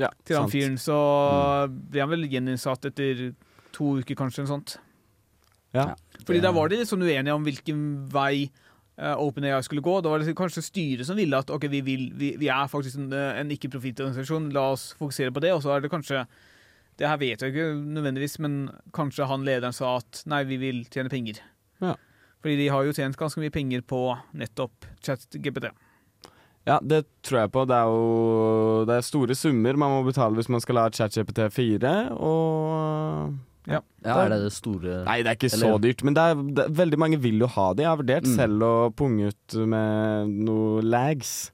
Ja, 0.00 0.08
Til 0.24 0.36
han 0.38 0.48
sant. 0.48 0.54
fyren. 0.54 0.78
Så 0.80 0.96
ble 1.90 2.00
han 2.00 2.10
vel 2.12 2.24
gjeninnsatt 2.32 2.86
etter 2.88 3.34
to 3.76 3.98
uker, 4.00 4.16
kanskje. 4.18 4.42
eller 4.42 4.54
sånt. 4.54 4.76
Ja. 5.76 5.94
Fordi 6.24 6.40
Det- 6.40 6.42
da 6.48 6.52
var 6.52 6.68
de 6.68 6.76
litt 6.80 6.88
sånn 6.88 7.02
uenige 7.04 7.34
om 7.34 7.44
hvilken 7.44 8.08
vei 8.10 8.50
uh, 8.98 9.14
OpenAI 9.16 9.62
skulle 9.64 9.80
gå. 9.80 10.02
Da 10.02 10.10
var 10.10 10.18
det 10.18 10.34
kanskje 10.36 10.60
styret 10.62 11.06
som 11.06 11.16
ville 11.16 11.32
at 11.38 11.48
ok, 11.50 11.62
vi, 11.70 11.80
vil, 11.80 12.10
vi, 12.12 12.36
vi 12.36 12.48
er 12.52 12.66
faktisk 12.68 12.96
en, 12.98 13.12
eh, 13.12 13.38
en 13.40 13.48
ikke-profittorganisasjon, 13.48 14.50
la 14.52 14.72
oss 14.74 14.94
fokusere 14.98 15.32
på 15.32 15.40
det. 15.40 15.52
Og 15.54 15.62
så 15.62 15.76
er 15.76 15.80
det 15.80 15.90
kanskje 15.90 16.26
Det 16.98 17.08
her 17.08 17.16
vet 17.16 17.40
jeg 17.40 17.54
ikke 17.54 17.80
nødvendigvis, 17.80 18.38
men 18.40 18.68
kanskje 18.92 19.26
han 19.26 19.42
lederen 19.42 19.72
sa 19.72 19.96
at 19.96 20.22
nei, 20.26 20.42
vi 20.44 20.58
vil 20.58 20.84
tjene 20.84 21.08
penger. 21.08 21.38
Ja. 21.80 21.94
Fordi 22.42 22.56
de 22.58 22.66
har 22.68 22.84
jo 22.84 22.92
tjent 22.92 23.16
ganske 23.16 23.40
mye 23.40 23.50
penger 23.50 23.80
på 23.80 24.18
nettopp 24.36 24.84
ChatGPT. 25.02 25.70
Ja, 26.68 26.78
det 26.84 27.04
tror 27.24 27.40
jeg 27.40 27.50
på. 27.54 27.62
Det 27.66 27.76
er 27.76 27.88
jo 27.88 28.84
det 28.88 28.96
er 28.98 29.06
store 29.06 29.34
summer 29.38 29.78
man 29.80 29.94
må 29.96 30.02
betale 30.06 30.36
hvis 30.36 30.50
man 30.52 30.60
skal 30.60 30.76
ha 30.82 30.88
ChatGPT 30.92 31.46
4, 31.52 31.92
og 32.20 33.38
Ja, 33.70 33.80
er 34.04 34.28
det 34.32 34.38
det 34.46 34.52
store 34.56 35.04
Nei, 35.06 35.18
det 35.22 35.30
er 35.32 35.36
ikke 35.38 35.50
så 35.52 35.72
dyrt, 35.82 36.02
men 36.06 36.14
det 36.16 36.22
er, 36.30 36.42
det, 36.58 36.66
veldig 36.76 36.98
mange 37.00 37.18
vil 37.20 37.40
jo 37.44 37.48
ha 37.54 37.70
det. 37.74 37.84
Jeg 37.84 37.90
har 37.90 38.00
vurdert 38.00 38.26
Mm. 38.28 38.36
selv 38.36 38.62
å 38.66 38.72
punge 38.96 39.28
ut 39.32 39.56
med 39.68 40.28
noe 40.48 40.82
lags. 40.82 41.50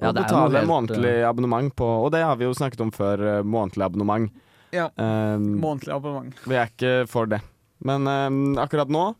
Og 0.00 0.06
Ja, 0.06 0.12
det 0.12 0.24
betale 0.24 0.56
helt, 0.58 0.68
månedlig 0.68 1.14
abonnement 1.28 1.74
på 1.76 1.84
Og 2.06 2.10
det 2.12 2.22
har 2.24 2.36
vi 2.36 2.44
jo 2.46 2.54
snakket 2.56 2.80
om 2.80 2.90
før, 2.90 3.20
eh, 3.20 3.42
månedlig 3.42 3.84
abonnement. 3.84 4.30
Ja. 4.72 4.88
Um, 4.96 5.60
Månedlig 5.60 5.92
abonnement. 5.92 6.34
vi 6.46 6.54
er 6.54 6.66
ikke 6.70 7.08
for 7.08 7.26
det. 7.26 7.40
Men 7.84 8.06
um, 8.06 8.56
akkurat 8.56 8.88
nå, 8.88 9.14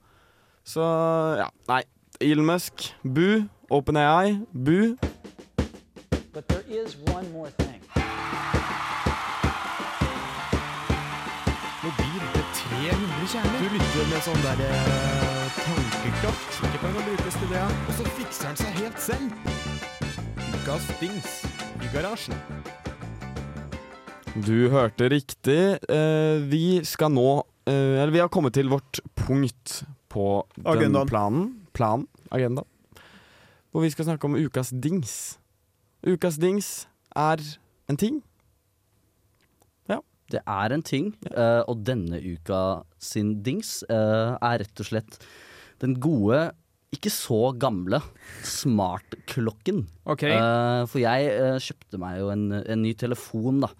så 0.64 0.80
ja. 1.40 1.48
Nei. 1.68 1.82
Elon 2.22 2.44
Musk, 2.44 2.94
bu. 3.02 3.48
OpenAI, 3.70 4.40
bu. 4.52 4.96
But 6.34 6.48
there 6.48 6.64
is 6.68 6.96
one 7.08 7.32
more 7.32 7.48
thing. 7.56 7.80
Mobil 11.82 12.24
til 12.34 12.44
300 12.52 13.28
kjerner. 13.32 13.56
Du 13.62 13.68
lytter 13.72 14.10
med 14.10 14.24
sånn 14.26 14.42
der 14.44 14.60
eh, 14.66 15.54
tankekraft. 15.62 16.58
Ikke 16.68 16.82
kan 16.82 16.98
brukes 16.98 17.38
til 17.40 17.54
det. 17.54 17.62
Og 17.88 17.96
så 18.02 18.10
fikser 18.18 18.50
han 18.50 18.60
seg 18.60 18.76
helt 18.82 19.00
selv. 19.00 19.32
Ukas 20.58 20.90
dings 21.00 21.38
i 21.80 21.88
garasjen. 21.94 22.36
Du 24.36 24.68
hørte 24.76 25.08
riktig. 25.08 25.62
Eh, 25.88 26.44
vi 26.52 26.84
skal 26.84 27.16
nå 27.16 27.30
eh, 27.64 27.96
Eller 27.96 28.12
vi 28.12 28.20
har 28.20 28.28
kommet 28.28 28.60
til 28.60 28.68
vårt 28.68 29.00
punkt 29.24 29.80
på 30.12 30.28
den 30.68 31.00
planen. 31.08 31.59
Planen. 31.80 32.06
Agenda. 32.30 32.66
Hvor 33.72 33.86
vi 33.86 33.90
skal 33.90 34.10
snakke 34.10 34.28
om 34.28 34.36
ukas 34.36 34.74
dings. 34.74 35.38
Ukas 36.04 36.36
dings 36.40 36.88
er 37.16 37.40
en 37.88 37.96
ting. 37.96 38.20
Det 40.30 40.40
er 40.46 40.74
en 40.74 40.82
ting, 40.86 41.10
eh, 41.32 41.62
og 41.66 41.82
denne 41.86 42.20
uka 42.22 42.82
sin 43.02 43.40
dings 43.46 43.80
eh, 43.90 44.36
er 44.36 44.60
rett 44.62 44.82
og 44.82 44.86
slett 44.86 45.18
den 45.82 45.96
gode, 46.02 46.50
ikke 46.94 47.10
så 47.10 47.52
gamle, 47.58 48.00
smartklokken. 48.46 49.84
OK. 50.10 50.26
Eh, 50.28 50.84
for 50.90 51.00
jeg 51.02 51.58
kjøpte 51.66 52.00
meg 52.02 52.20
jo 52.20 52.30
en, 52.34 52.46
en 52.60 52.82
ny 52.84 52.94
telefon 52.98 53.64
da, 53.64 53.72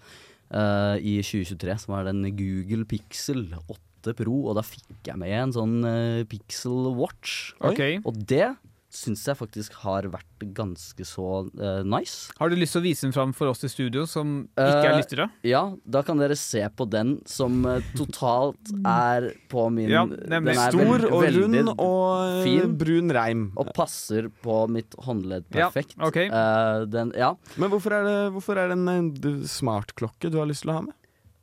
i 0.99 1.13
2023, 1.23 1.77
som 1.79 1.93
var 1.95 2.09
den 2.09 2.25
Google 2.35 2.83
Pixel 2.89 3.45
8 3.61 3.79
Pro, 4.17 4.39
og 4.49 4.57
da 4.57 4.63
fikk 4.65 5.11
jeg 5.11 5.17
med 5.21 5.31
en 5.43 5.53
sånn 5.53 5.77
uh, 5.85 6.23
Pixel 6.31 6.91
Watch. 6.97 7.53
Okay. 7.61 7.99
Og 8.03 8.17
det 8.27 8.55
syns 8.91 9.21
jeg 9.23 9.37
faktisk 9.39 9.71
har 9.85 10.03
vært 10.11 10.41
ganske 10.51 11.05
så 11.07 11.23
uh, 11.47 11.79
nice. 11.87 12.27
Har 12.35 12.51
du 12.51 12.57
lyst 12.59 12.75
til 12.75 12.81
å 12.81 12.83
vise 12.83 13.05
den 13.05 13.13
fram 13.15 13.31
for 13.31 13.47
oss 13.47 13.63
i 13.63 13.69
studio 13.71 14.03
som 14.09 14.49
ikke 14.51 14.65
er 14.81 14.89
Eh, 14.89 14.97
lyttere? 14.99 15.27
Ja, 15.47 15.61
da 15.87 16.01
kan 16.03 16.19
dere 16.19 16.35
se 16.35 16.65
på 16.75 16.89
den 16.91 17.13
som 17.23 17.61
uh, 17.63 17.77
totalt 17.95 18.73
er 18.83 19.29
på 19.47 19.69
min 19.71 19.87
Ja, 19.93 20.03
nemlig. 20.03 20.57
den 20.57 20.59
er 20.65 20.75
Stor 20.75 21.07
og 21.07 21.23
rund 21.37 21.71
og 21.77 22.43
fin. 22.43 22.75
brun 22.83 23.15
reim. 23.15 23.45
Og 23.55 23.71
passer 23.79 24.27
på 24.43 24.57
mitt 24.67 24.91
håndledd 25.07 25.47
Ja, 25.55 25.69
perfekt. 25.71 25.95
ok. 26.03 26.17
Eh, 26.27 26.83
den, 26.91 27.13
ja. 27.15 27.31
Men 27.55 27.71
hvorfor 27.71 27.95
er 27.95 28.03
det, 28.09 28.17
hvorfor 28.35 28.59
er 28.59 28.73
det 28.75 28.81
en 28.91 29.13
smartklokke 29.47 30.27
du 30.35 30.41
har 30.43 30.51
lyst 30.51 30.67
til 30.67 30.75
å 30.75 30.81
ha 30.81 30.87
med? 30.89 30.97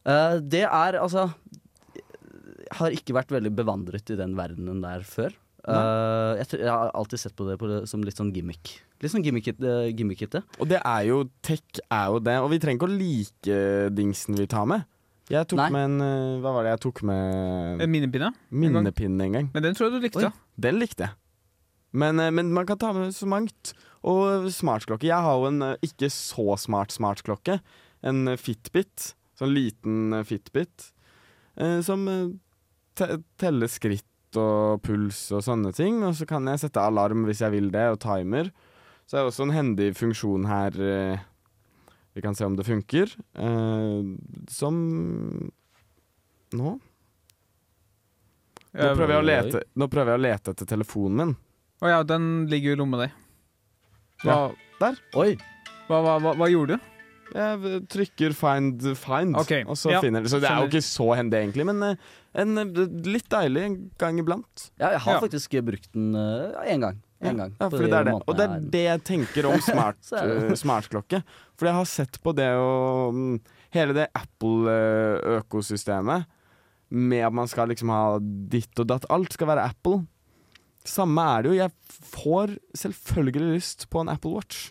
Eh, 0.09 0.37
det 0.45 0.67
er 0.69 1.00
altså 1.00 1.31
har 2.76 2.94
ikke 2.94 3.16
vært 3.16 3.32
veldig 3.34 3.52
bevandret 3.56 4.10
i 4.12 4.18
den 4.18 4.37
verdenen 4.38 4.82
der 4.84 5.06
før. 5.06 5.32
Uh, 5.68 6.38
jeg, 6.38 6.60
jeg 6.62 6.70
har 6.70 6.92
alltid 6.96 7.20
sett 7.20 7.34
på 7.37 7.44
det, 7.48 7.58
på 7.60 7.68
det 7.68 7.80
som 7.90 8.04
litt 8.04 8.16
sånn 8.16 8.30
gimmick. 8.32 8.76
Litt 9.02 9.12
sånn 9.12 9.25
gimmickete. 9.26 9.75
Gimmick 9.96 10.22
Og 10.32 10.68
det 10.70 10.78
er 10.80 11.02
jo 11.08 11.25
Tech 11.44 11.82
er 11.90 12.14
jo 12.14 12.22
det, 12.25 12.38
og 12.40 12.48
vi 12.54 12.60
trenger 12.62 12.78
ikke 12.80 12.88
å 12.88 12.98
like 12.98 13.58
dingsen 13.94 14.38
vi 14.38 14.46
tar 14.50 14.68
med. 14.70 14.87
Jeg 15.28 15.44
tok 15.50 15.60
Nei. 15.60 15.68
med 15.75 15.84
en 15.84 16.00
eh, 16.00 16.40
Hva 16.40 16.54
var 16.56 16.64
det 16.64 16.70
jeg 16.72 16.82
tok 16.87 17.02
med? 17.08 17.82
En 17.84 17.92
minnepinne? 17.92 18.30
Minnepinne 18.48 19.26
en 19.26 19.34
gang. 19.37 19.50
Men 19.52 19.66
den 19.66 19.76
tror 19.76 19.88
jeg 19.88 19.98
du 19.98 20.06
likte. 20.06 20.30
Oi. 20.30 20.46
Den 20.56 20.80
likte 20.80 21.04
jeg. 21.04 21.16
Men, 21.92 22.20
eh, 22.22 22.32
men 22.32 22.52
man 22.56 22.68
kan 22.68 22.80
ta 22.80 22.94
med 22.96 23.12
så 23.16 23.28
mangt. 23.28 23.75
Og 24.08 24.48
smartklokke. 24.54 25.08
Jeg 25.10 25.20
har 25.26 25.37
jo 25.37 25.50
en 25.50 25.64
eh, 25.66 25.76
ikke 25.84 26.08
så 26.14 26.56
smart 26.60 26.94
smartklokke. 26.96 27.58
En 28.08 28.32
eh, 28.32 28.40
Fitbit. 28.40 29.12
Sånn 29.38 29.52
liten 29.52 30.16
eh, 30.16 30.25
Fitbit. 30.28 30.90
eh, 31.60 31.80
Som 31.84 32.08
te 32.99 33.19
teller 33.40 33.71
skritt 33.71 34.05
og 34.38 34.83
puls 34.85 35.21
og 35.33 35.40
sånne 35.47 35.73
ting. 35.76 36.02
Og 36.05 36.17
så 36.19 36.26
kan 36.28 36.47
jeg 36.50 36.61
sette 36.67 36.83
alarm 36.85 37.25
hvis 37.28 37.40
jeg 37.45 37.55
vil 37.55 37.71
det, 37.75 37.87
og 37.95 38.00
timer. 38.02 38.50
Så 39.09 39.17
er 39.17 39.23
det 39.25 39.31
også 39.33 39.47
en 39.47 39.55
hendig 39.57 39.87
funksjon 39.97 40.45
her 40.50 40.75
eh, 40.85 41.23
Vi 42.12 42.21
kan 42.25 42.37
se 42.37 42.45
om 42.45 42.59
det 42.59 42.67
funker. 42.69 43.14
eh, 43.40 44.11
Som 44.52 44.83
Nå? 46.52 46.75
Nå 48.78 48.88
prøver, 48.95 49.14
jeg 49.14 49.23
å 49.23 49.25
lete, 49.26 49.61
nå 49.81 49.87
prøver 49.90 50.12
jeg 50.12 50.21
å 50.21 50.23
lete 50.23 50.52
etter 50.52 50.69
telefonen 50.69 51.17
min. 51.19 51.33
Å 51.83 51.88
ja, 51.90 52.02
den 52.07 52.47
ligger 52.52 52.75
i 52.75 52.78
lomma 52.78 53.00
di. 53.00 53.09
Hva, 54.26 54.37
Oi! 55.19 55.33
hva, 55.88 55.99
hva, 56.05 56.14
hva, 56.23 56.35
hva 56.38 56.49
gjorde 56.52 56.76
du? 56.76 56.98
Jeg 57.35 57.82
trykker 57.92 58.32
find 58.37 58.82
find, 58.97 59.37
okay. 59.37 59.64
og 59.68 59.76
så 59.76 59.90
ja, 59.92 60.00
finner 60.04 60.20
det. 60.25 60.30
Så 60.32 60.38
det 60.40 60.49
er 60.50 60.58
jo 60.62 60.66
ikke 60.70 60.82
så 60.87 61.06
hendig, 61.18 61.37
egentlig, 61.42 61.64
men 61.68 61.78
eh, 61.85 61.97
en, 62.40 62.50
eh, 62.62 62.68
litt 63.08 63.28
deilig 63.32 63.62
en 63.66 63.76
gang 64.00 64.14
iblant. 64.23 64.54
Ja, 64.78 64.88
jeg 64.97 65.02
har 65.04 65.14
Ja. 65.18 65.23
faktisk 65.26 65.50
brukt 65.66 65.90
den 65.92 66.08
én 66.14 66.80
gang. 66.87 66.97
En 67.20 67.37
gang. 67.37 67.52
Ja, 67.58 67.68
fordi 67.68 67.85
det 67.90 67.99
er 67.99 68.04
det. 68.06 68.12
Og 68.14 68.37
det 68.38 68.44
er 68.47 68.61
det 68.70 68.82
jeg 68.85 69.00
tenker 69.08 69.47
om 69.50 69.58
smart, 69.70 69.99
eh, 70.14 70.54
smartklokke. 70.54 71.23
For 71.58 71.66
jeg 71.66 71.75
har 71.75 71.85
sett 71.90 72.20
på 72.23 72.32
det 72.37 72.52
og 72.56 73.14
mm, 73.14 73.40
Hele 73.75 73.92
det 73.92 74.06
Apple-økosystemet 74.16 76.25
med 76.88 77.20
at 77.26 77.32
man 77.37 77.44
skal 77.50 77.68
liksom 77.68 77.88
ha 77.92 78.16
ditt 78.49 78.78
og 78.80 78.87
datt. 78.88 79.04
Alt 79.12 79.32
skal 79.37 79.47
være 79.50 79.66
Apple. 79.68 80.06
Samme 80.88 81.20
er 81.20 81.42
det 81.44 81.50
jo. 81.50 81.58
Jeg 81.58 81.68
får 82.14 82.54
selvfølgelig 82.80 83.50
lyst 83.58 83.85
på 83.92 84.00
en 84.00 84.08
Apple 84.08 84.32
Watch. 84.38 84.70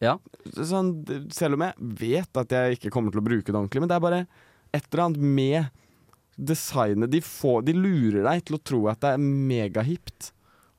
Ja. 0.00 0.16
Sånn, 0.56 0.94
selv 1.34 1.58
om 1.58 1.66
jeg 1.66 1.90
vet 2.00 2.40
at 2.40 2.54
jeg 2.56 2.78
ikke 2.78 2.92
kommer 2.94 3.12
til 3.12 3.20
å 3.20 3.26
bruke 3.26 3.46
det 3.50 3.56
ordentlig, 3.58 3.82
men 3.84 3.90
det 3.90 3.98
er 3.98 4.04
bare 4.06 4.20
et 4.72 4.86
eller 4.88 5.04
annet 5.08 5.24
med 5.40 5.70
designet. 6.40 7.10
De, 7.12 7.20
får, 7.20 7.64
de 7.68 7.74
lurer 7.76 8.22
deg 8.24 8.44
til 8.48 8.56
å 8.56 8.62
tro 8.64 8.84
at 8.88 9.02
det 9.02 9.14
er 9.16 9.20
megahipt. 9.20 10.30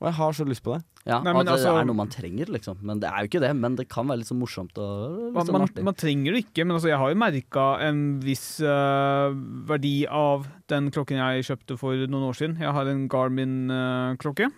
Og 0.02 0.08
jeg 0.10 0.18
har 0.18 0.34
så 0.34 0.46
lyst 0.48 0.64
på 0.66 0.74
det. 0.74 0.82
Ja, 1.02 1.16
Nei, 1.22 1.32
men 1.32 1.40
at 1.42 1.46
det 1.48 1.52
altså- 1.56 1.74
er 1.80 1.86
noe 1.86 1.98
man 1.98 2.10
trenger, 2.10 2.46
liksom. 2.46 2.78
Men 2.82 3.00
det 3.02 3.08
er 3.10 3.22
jo 3.22 3.28
ikke 3.30 3.40
det. 3.42 3.50
Men 3.58 3.74
det 3.78 3.88
kan 3.90 4.06
være 4.06 4.18
litt 4.22 4.30
så 4.30 4.36
morsomt 4.38 4.76
og 4.78 5.18
litt 5.18 5.34
Man, 5.34 5.46
sånn 5.46 5.52
man, 5.52 5.62
artig. 5.68 5.84
man 5.86 5.94
trenger 5.98 6.32
det 6.32 6.42
ikke, 6.46 6.66
men 6.66 6.76
altså, 6.76 6.90
jeg 6.90 6.98
har 6.98 7.10
jo 7.10 7.18
merka 7.22 7.64
en 7.88 8.02
viss 8.22 8.60
uh, 8.62 9.30
verdi 9.66 10.06
av 10.06 10.46
den 10.70 10.90
klokken 10.94 11.18
jeg 11.18 11.46
kjøpte 11.50 11.78
for 11.78 11.94
noen 12.06 12.28
år 12.30 12.38
siden. 12.38 12.58
Jeg 12.58 12.70
har 12.74 12.86
en 12.86 13.08
Garmin-klokke. 13.08 14.50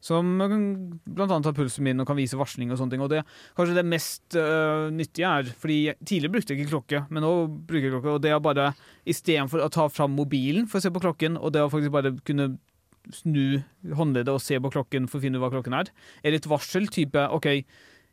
Som 0.00 0.28
bl.a. 0.38 1.26
har 1.26 1.56
pulsen 1.56 1.86
min 1.86 2.00
og 2.00 2.06
kan 2.08 2.18
vise 2.18 2.38
varsling 2.38 2.70
og 2.70 2.78
sånne 2.78 2.94
ting. 2.94 3.02
Og 3.02 3.10
det 3.12 3.24
kanskje 3.58 3.78
det 3.78 3.86
mest 3.88 4.38
eh, 4.38 4.86
nyttige 4.94 5.32
er 5.40 5.50
Fordi 5.58 5.78
tidligere 5.98 6.34
brukte 6.36 6.54
jeg 6.54 6.62
ikke 6.62 6.74
klokke, 6.74 7.02
men 7.10 7.24
nå 7.26 7.32
bruker 7.48 7.88
jeg 7.88 7.94
klokke. 7.96 8.14
Og 8.14 8.22
det 8.22 8.32
er 8.34 8.42
bare 8.44 8.70
istedenfor 9.08 9.64
å 9.64 9.72
ta 9.74 9.88
fram 9.90 10.14
mobilen 10.14 10.68
for 10.70 10.78
å 10.78 10.86
se 10.86 10.94
på 10.94 11.02
klokken, 11.02 11.38
og 11.40 11.54
det 11.54 11.64
å 11.64 11.70
faktisk 11.72 11.94
bare 11.94 12.14
kunne 12.28 12.56
snu 13.14 13.62
håndleddet 13.96 14.34
og 14.34 14.42
se 14.42 14.58
på 14.60 14.70
klokken 14.72 15.06
for 15.08 15.18
å 15.18 15.24
finne 15.24 15.38
ut 15.38 15.44
hva 15.44 15.52
klokken 15.52 15.76
er, 15.78 15.88
er 16.22 16.34
det 16.34 16.42
et 16.42 16.50
varsel 16.50 16.88
type 16.92 17.22
OK, 17.34 17.48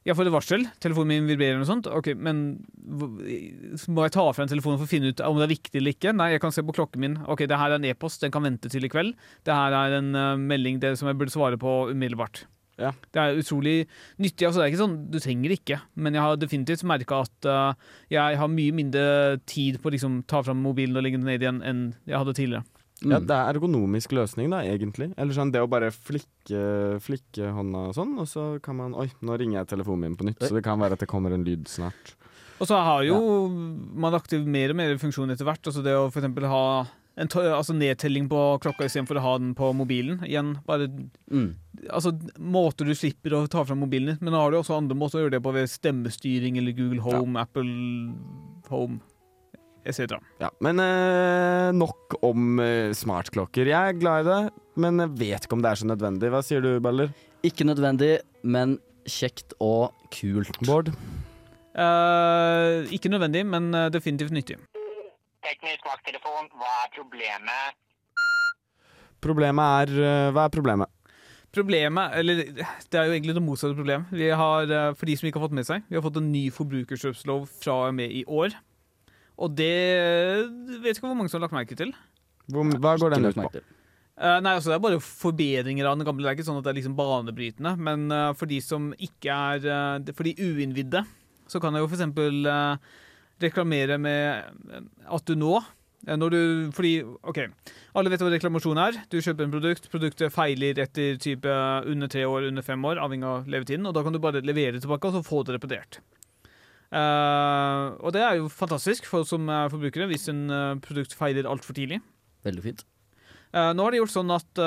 Jeg 0.05 0.13
får 0.13 0.27
et 0.29 0.35
varsel, 0.35 0.63
telefonen 0.83 1.15
min 1.15 1.29
vibrerer 1.31 1.57
og 1.57 1.65
sånt. 1.65 1.87
Ok, 1.89 2.11
men 2.13 2.41
må 2.85 4.03
jeg 4.05 4.13
ta 4.13 4.25
frem 4.37 4.49
telefonen 4.51 4.77
for 4.77 4.85
å 4.85 4.91
finne 4.91 5.09
ut 5.09 5.23
om 5.25 5.39
det 5.39 5.47
er 5.47 5.53
viktig 5.55 5.79
eller 5.79 5.95
ikke? 5.95 6.13
Nei, 6.13 6.27
jeg 6.35 6.43
kan 6.43 6.53
se 6.53 6.61
på 6.65 6.75
klokken 6.77 7.01
min. 7.01 7.15
Ok, 7.25 7.47
det 7.49 7.57
her 7.57 7.73
er 7.73 7.79
en 7.79 7.87
e-post, 7.89 8.21
den 8.21 8.33
kan 8.33 8.45
vente 8.45 8.69
til 8.69 8.85
i 8.85 8.91
kveld. 8.91 9.15
Det 9.49 9.55
her 9.55 9.73
er 9.73 9.97
en 9.97 10.11
uh, 10.13 10.35
melding 10.37 10.77
det 10.83 10.93
som 10.99 11.09
jeg 11.09 11.17
burde 11.17 11.33
svare 11.33 11.57
på 11.57 11.73
umiddelbart. 11.89 12.43
Ja. 12.77 12.91
Det 13.15 13.23
er 13.23 13.39
utrolig 13.39 13.75
nyttig. 14.21 14.45
altså 14.45 14.59
det 14.59 14.65
er 14.65 14.73
ikke 14.73 14.83
sånn, 14.83 14.95
Du 15.09 15.17
trenger 15.23 15.49
det 15.49 15.59
ikke, 15.61 15.81
men 15.95 16.13
jeg 16.13 16.25
har 16.27 16.37
definitivt 16.37 16.85
merka 16.85 17.23
at 17.25 17.49
uh, 17.49 17.91
jeg 18.11 18.37
har 18.37 18.51
mye 18.51 18.75
mindre 18.77 19.05
tid 19.49 19.81
på 19.81 19.89
å 19.89 19.95
liksom, 19.95 20.21
ta 20.29 20.43
fram 20.45 20.61
mobilen 20.61 20.99
og 20.99 21.07
legge 21.07 21.17
den 21.17 21.25
ned 21.31 21.41
igjen 21.41 21.63
enn 21.65 21.85
jeg 22.05 22.19
hadde 22.19 22.37
tidligere. 22.37 22.74
Ja, 23.03 23.19
Mm. 23.19 23.27
det 23.27 23.35
er 23.35 23.53
ergonomisk 23.53 24.11
løsning, 24.15 24.49
da, 24.49 24.61
egentlig. 24.63 25.13
Eller 25.17 25.33
sånn 25.33 25.51
det 25.51 25.59
å 25.61 25.67
bare 25.69 25.91
flikke, 25.91 26.99
flikke 27.03 27.51
hånda 27.53 27.89
og 27.89 27.93
sånn, 27.95 28.17
og 28.19 28.25
så 28.27 28.61
kan 28.63 28.77
man 28.77 28.93
Oi, 28.95 29.09
nå 29.21 29.37
ringer 29.37 29.59
jeg 29.65 29.67
telefonen 29.77 29.99
min 29.99 30.15
på 30.15 30.23
nytt, 30.25 30.41
Oi. 30.41 30.47
så 30.47 30.55
det 30.55 30.63
kan 30.63 30.79
være 30.79 30.93
at 30.93 30.99
det 30.99 31.09
kommer 31.09 31.33
en 31.33 31.43
lyd 31.43 31.65
snart. 31.67 32.15
Og 32.61 32.67
så 32.67 32.77
har 32.81 33.03
jo 33.03 33.49
man 33.49 34.13
lagt 34.13 34.29
til 34.29 34.45
mer 34.45 34.69
og 34.71 34.77
mer 34.77 34.95
funksjon 34.97 35.29
etter 35.29 35.43
hvert. 35.43 35.61
altså 35.67 35.83
Det 35.83 35.91
å 35.91 36.07
eksempel 36.09 36.47
ha 36.47 36.87
en 37.17 37.27
altså 37.27 37.73
nedtelling 37.75 38.27
på 38.29 38.59
klokka 38.61 38.85
istedenfor 38.87 39.17
å 39.17 39.21
ha 39.21 39.37
den 39.39 39.53
på 39.55 39.73
mobilen. 39.75 40.19
Igjen, 40.23 40.61
bare 40.65 40.87
Mm. 41.31 41.55
altså, 41.91 42.11
måter 42.39 42.85
du 42.85 42.93
slipper 42.95 43.31
å 43.31 43.47
ta 43.49 43.63
fram 43.65 43.79
mobilen 43.79 44.05
din. 44.07 44.17
Men 44.21 44.33
nå 44.33 44.39
har 44.39 44.51
du 44.51 44.57
også 44.57 44.77
andre 44.77 44.95
måter 44.95 45.19
å 45.19 45.23
gjøre 45.27 45.31
det 45.31 45.43
på 45.43 45.51
ved 45.53 45.67
stemmestyring 45.69 46.57
eller 46.57 46.71
Google 46.71 47.01
Home, 47.01 47.35
Apple 47.37 48.13
Home 48.69 49.01
etc. 49.85 50.17
Ja, 50.41 50.49
Men 50.65 50.81
eh, 50.83 51.69
nok 51.75 52.17
om 52.25 52.59
eh, 52.63 52.91
smartklokker. 52.97 53.69
Jeg 53.71 53.93
er 53.93 53.99
glad 53.99 54.25
i 54.25 54.29
det, 54.29 54.41
men 54.81 54.99
jeg 55.03 55.15
vet 55.21 55.47
ikke 55.47 55.57
om 55.59 55.63
det 55.65 55.71
er 55.71 55.81
så 55.81 55.89
nødvendig. 55.89 56.31
Hva 56.33 56.41
sier 56.45 56.63
du, 56.65 56.73
Baller? 56.83 57.13
Ikke 57.45 57.67
nødvendig, 57.67 58.17
men 58.43 58.79
kjekt 59.05 59.53
og 59.61 59.93
kult. 60.13 60.57
Bård? 60.65 60.91
Eh, 61.75 62.87
ikke 62.95 63.11
nødvendig, 63.11 63.45
men 63.45 63.73
eh, 63.75 63.89
definitivt 63.93 64.33
nyttig. 64.35 64.57
Teknisk 65.45 65.85
vakttelefon, 65.85 66.49
hva 66.57 66.71
er 66.85 66.93
problemet? 66.95 67.81
Problemet 69.21 69.81
er 69.85 70.05
eh, 70.05 70.29
Hva 70.33 70.47
er 70.47 70.53
problemet? 70.53 70.91
Problemet, 71.55 72.11
eller 72.19 72.41
det 72.51 72.97
er 72.99 73.07
jo 73.07 73.13
egentlig 73.15 73.35
det 73.37 73.43
motsatte 73.43 73.77
problem. 73.77 74.07
Vi 74.11 74.27
har, 74.27 74.65
eh, 74.67 74.93
for 74.97 75.07
de 75.07 75.15
som 75.15 75.27
ikke 75.29 75.39
har 75.39 75.47
fått 75.47 75.55
med 75.55 75.67
seg, 75.67 75.85
vi 75.87 75.95
har 75.95 76.03
fått 76.03 76.17
en 76.19 76.31
ny 76.33 76.47
forbrukerkjøpslov 76.51 77.45
fra 77.61 77.77
og 77.89 77.95
med 77.95 78.11
i 78.11 78.25
år. 78.27 78.57
Og 79.35 79.55
det 79.55 79.71
vet 80.83 80.95
ikke 80.95 81.09
hvor 81.09 81.17
mange 81.17 81.31
som 81.31 81.39
har 81.39 81.47
lagt 81.47 81.57
merke 81.57 81.77
til. 81.77 81.91
Hvor, 82.51 82.67
hva 82.79 82.95
går 83.01 83.15
den 83.15 83.27
ut 83.29 83.39
på? 83.39 83.49
Uh. 83.55 83.73
Eh, 84.15 84.37
nei, 84.39 84.53
altså 84.55 84.71
Det 84.71 84.77
er 84.77 84.83
bare 84.85 85.03
forbedringer 85.03 85.89
av 85.89 85.97
den 85.97 86.07
gamle. 86.07 86.23
Det 86.23 86.31
er 86.31 86.37
ikke 86.37 86.47
sånn 86.47 86.59
at 86.61 86.67
det 86.67 86.71
er 86.71 86.79
liksom 86.79 86.97
banebrytende. 86.97 87.75
Men 87.75 88.07
uh, 88.13 88.31
for 88.37 88.51
de 88.51 88.61
som 88.63 88.93
ikke 88.95 89.39
er 89.55 89.65
uh, 89.67 90.13
For 90.15 90.27
de 90.27 90.37
uinnvidde, 90.39 91.03
så 91.51 91.59
kan 91.61 91.75
jeg 91.75 91.83
jo 91.83 91.89
eksempel 91.91 92.47
eh, 92.49 92.93
reklamere 93.43 93.99
med 94.01 94.47
at 95.05 95.27
du 95.29 95.35
nå 95.37 95.59
når 96.05 96.33
du, 96.33 96.39
fordi, 96.77 96.99
ok, 97.25 97.39
Alle 97.97 98.09
vet 98.09 98.21
hva 98.21 98.31
reklamasjon 98.33 98.81
er. 98.81 98.97
Du 99.09 99.19
kjøper 99.21 99.45
en 99.45 99.53
produkt, 99.53 99.87
produktet 99.89 100.33
feiler 100.33 100.81
etter 100.81 101.19
type 101.21 101.53
under 101.89 102.09
tre 102.09 102.25
år, 102.29 102.49
under 102.49 102.65
fem 102.65 102.81
år, 102.85 103.01
avhengig 103.01 103.29
av 103.29 103.49
levetiden. 103.49 103.85
og 103.89 103.93
Da 103.97 104.03
kan 104.05 104.13
du 104.13 104.21
bare 104.21 104.41
levere 104.45 104.81
tilbake 104.81 105.09
og 105.09 105.17
så 105.17 105.23
få 105.25 105.41
det 105.45 105.57
reparert. 105.57 106.01
Eh, 106.95 107.85
og 107.99 108.13
det 108.15 108.23
er 108.23 108.39
jo 108.39 108.51
fantastisk 108.51 109.07
for 109.09 109.25
oss 109.25 109.33
som 109.33 109.49
er 109.51 109.71
forbrukere 109.71 110.07
hvis 110.07 110.29
en 110.31 110.45
uh, 110.47 110.77
produkt 110.83 111.15
feiler 111.17 111.47
altfor 111.49 111.75
tidlig. 111.75 111.99
Veldig 112.47 112.63
fint. 112.63 112.83
Uh, 113.51 113.71
nå 113.75 113.83
har 113.83 113.95
de 113.95 114.01
gjort 114.01 114.13
sånn 114.13 114.35
at 114.35 114.61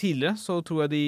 tidligere 0.00 0.38
så 0.40 0.60
tror 0.66 0.84
jeg 0.84 0.94
de 0.94 1.06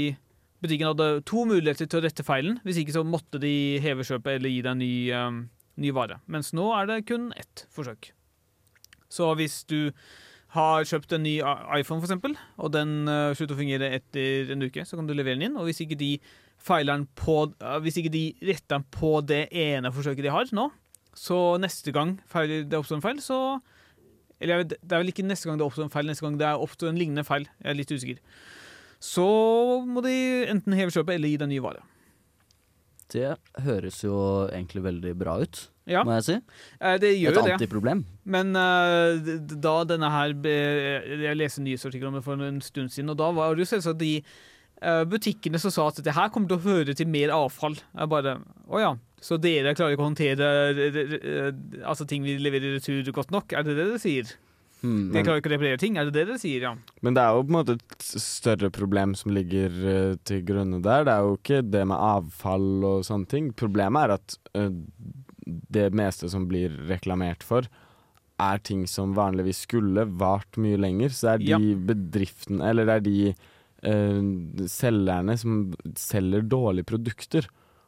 butikken 0.64 0.88
hadde 0.88 1.08
to 1.28 1.44
muligheter 1.46 1.88
til 1.88 2.00
å 2.00 2.06
rette 2.06 2.26
feilen. 2.26 2.60
Hvis 2.66 2.80
ikke 2.82 2.96
så 2.96 3.04
måtte 3.06 3.40
de 3.42 3.78
heve 3.84 4.06
kjøpet 4.06 4.38
eller 4.38 4.52
gi 4.52 4.62
deg 4.64 4.72
en 4.72 4.82
ny, 4.82 4.94
eh, 5.14 5.40
ny 5.84 5.90
vare. 5.94 6.20
Mens 6.26 6.54
nå 6.56 6.70
er 6.74 6.88
det 6.90 7.04
kun 7.10 7.28
ett 7.36 7.66
forsøk. 7.74 8.10
Så 9.12 9.28
hvis 9.38 9.60
du 9.70 9.92
har 10.56 10.86
kjøpt 10.88 11.12
en 11.12 11.22
ny 11.26 11.36
iPhone, 11.76 12.00
eksempel, 12.00 12.34
og 12.56 12.72
den 12.72 13.04
slutter 13.36 13.54
å 13.54 13.60
fungere 13.60 13.90
etter 13.98 14.50
en 14.54 14.64
uke, 14.64 14.86
så 14.88 14.96
kan 14.96 15.06
du 15.06 15.12
levere 15.12 15.36
den 15.36 15.50
inn. 15.50 15.58
Og 15.60 15.68
hvis 15.68 15.82
ikke 15.84 15.98
de 16.00 16.14
feiler 16.66 16.96
den 16.98 17.06
på 17.18 17.36
Hvis 17.84 17.96
ikke 18.02 18.10
de 18.14 18.24
retter 18.48 18.76
den 18.76 18.84
på 18.92 19.14
det 19.26 19.44
ene 19.54 19.92
forsøket 19.94 20.26
de 20.26 20.32
har 20.34 20.50
nå, 20.56 20.68
så 21.16 21.38
neste 21.62 21.92
gang 21.94 22.16
det 22.68 22.76
oppstår 22.76 22.98
en 22.98 23.06
feil, 23.06 23.20
så 23.24 23.38
eller 24.42 24.66
det 24.68 24.76
er 24.92 25.00
vel 25.00 25.08
ikke 25.14 25.24
neste 25.24 25.48
gang 25.48 25.56
det 25.56 25.64
oppstår 25.64 25.86
en 25.86 25.94
feil, 25.94 26.04
neste 26.10 26.26
gang 26.26 26.34
det 26.36 26.44
er 26.44 26.60
oppstår 26.60 26.90
en 26.92 26.98
lignende 27.00 27.24
feil. 27.24 27.46
Jeg 27.62 27.70
er 27.72 27.78
litt 27.78 27.92
usikker. 27.94 28.18
Så 29.00 29.24
må 29.88 30.02
de 30.04 30.12
enten 30.52 30.74
heve 30.76 30.92
kjøpet 30.92 31.14
eller 31.16 31.30
gi 31.32 31.38
deg 31.40 31.48
nye 31.48 31.56
ny 31.56 31.62
vare. 31.64 31.80
Det 33.12 33.30
høres 33.62 34.00
jo 34.02 34.16
egentlig 34.50 34.82
veldig 34.82 35.12
bra 35.16 35.36
ut, 35.44 35.60
Ja, 35.86 36.02
må 36.02 36.16
jeg 36.16 36.24
si. 36.26 36.36
eh, 36.80 36.96
det 36.98 37.12
gjør 37.20 37.38
Et 37.38 37.44
det. 37.44 37.52
antiproblem. 37.54 38.00
Men 38.26 38.52
d- 39.22 39.56
da 39.62 39.84
denne 39.84 40.10
her 40.10 40.34
Jeg 41.24 41.36
leste 41.38 41.60
en 41.60 41.64
om 42.08 42.14
det 42.18 42.24
for 42.24 42.34
en 42.42 42.60
stund 42.60 42.90
siden, 42.90 43.08
og 43.10 43.16
da 43.16 43.30
var 43.30 43.54
det 43.54 43.64
jo 43.64 43.76
selvsagt 43.76 43.98
de 43.98 44.22
butikkene 45.08 45.58
som 45.58 45.72
sa 45.72 45.86
at 45.88 46.02
det 46.04 46.12
her 46.16 46.28
kommer 46.32 46.48
til 46.50 46.58
å 46.58 46.64
føre 46.66 46.94
til 46.94 47.08
mer 47.08 47.30
avfall. 47.34 47.78
Jeg 47.96 48.08
bare 48.12 48.38
Å 48.68 48.80
ja. 48.82 48.94
Så 49.22 49.38
dere 49.40 49.72
klarer 49.74 49.94
ikke 49.96 50.04
å 50.04 50.10
håndtere 50.10 50.48
eh, 50.76 50.96
eh, 51.16 51.46
altså 51.88 52.04
ting 52.06 52.22
vi 52.22 52.34
leverer 52.38 52.68
i 52.68 52.74
retur 52.76 53.08
godt 53.16 53.30
nok? 53.32 53.54
Er 53.56 53.64
det 53.64 53.72
det 53.78 53.86
dere 53.88 53.98
sier? 54.02 54.34
Hmm. 54.82 55.08
Dere 55.10 55.24
klarer 55.24 55.40
ikke 55.40 55.48
å 55.48 55.54
reparere 55.54 55.80
ting? 55.80 55.96
Er 55.96 56.04
det 56.10 56.12
det 56.18 56.26
dere 56.28 56.38
sier, 56.38 56.66
ja? 56.68 56.74
Men 57.02 57.16
det 57.16 57.22
er 57.24 57.32
jo 57.38 57.46
på 57.46 57.50
en 57.54 57.56
måte 57.56 57.76
et 57.78 58.06
større 58.20 58.68
problem 58.76 59.14
som 59.16 59.32
ligger 59.34 59.72
eh, 59.94 60.12
til 60.28 60.44
grunne 60.46 60.82
der. 60.84 61.06
Det 61.08 61.14
er 61.14 61.24
jo 61.24 61.38
ikke 61.40 61.62
det 61.64 61.86
med 61.88 61.96
avfall 61.96 62.68
og 62.84 63.06
sånne 63.08 63.30
ting. 63.32 63.48
Problemet 63.56 64.04
er 64.04 64.14
at 64.18 64.36
eh, 64.60 64.70
det 65.78 65.88
meste 65.96 66.28
som 66.30 66.44
blir 66.50 66.76
reklamert 66.90 67.42
for, 67.46 67.66
er 68.36 68.60
ting 68.60 68.84
som 68.90 69.14
vanligvis 69.16 69.64
skulle 69.64 70.04
vart 70.20 70.60
mye 70.60 70.76
lenger. 70.78 71.08
Så 71.16 71.24
det 71.24 71.32
er 71.32 71.44
de 71.46 71.52
Ja. 71.54 71.82
bedriftene, 71.94 72.60
eller 72.68 72.84
det 72.84 72.98
er 73.00 73.06
de 73.08 73.18
eh, 73.32 73.44
selgerne 74.70 75.36
som 75.38 75.60
selger 75.98 76.44
dårlige 76.46 76.86
produkter. 76.88 77.46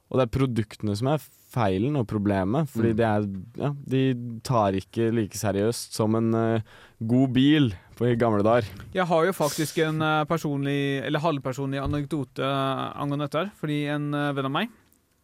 Og 0.08 0.16
det 0.16 0.24
er 0.24 0.32
produktene 0.38 0.94
som 0.96 1.10
er 1.12 1.20
feilen 1.52 1.96
og 2.00 2.06
problemet, 2.08 2.68
fordi 2.72 2.94
Mm. 2.94 2.96
det 2.96 3.06
er 3.08 3.26
Ja, 3.58 3.70
de 3.86 4.02
tar 4.42 4.72
ikke 4.72 5.10
like 5.12 5.36
seriøst 5.36 5.92
som 5.92 6.14
en 6.16 6.34
uh, 6.34 6.60
god 7.04 7.32
bil 7.34 7.74
på 7.96 8.06
i 8.08 8.16
gamle 8.16 8.42
dager. 8.42 8.64
Jeg 8.94 9.04
har 9.06 9.26
jo 9.26 9.32
faktisk 9.32 9.78
en 9.84 10.00
uh, 10.00 10.24
personlig, 10.24 11.02
eller 11.04 11.20
halvpersonlig 11.20 11.80
anekdote 11.82 12.40
eh, 12.40 13.00
angående 13.02 13.26
dette. 13.28 13.38
her, 13.44 13.50
Fordi 13.60 13.78
en 13.88 14.14
uh, 14.14 14.32
venn 14.32 14.46
av 14.46 14.54
meg 14.54 14.68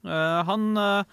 eh, 0.04 0.42
Han 0.44 0.76
eh, 0.76 1.04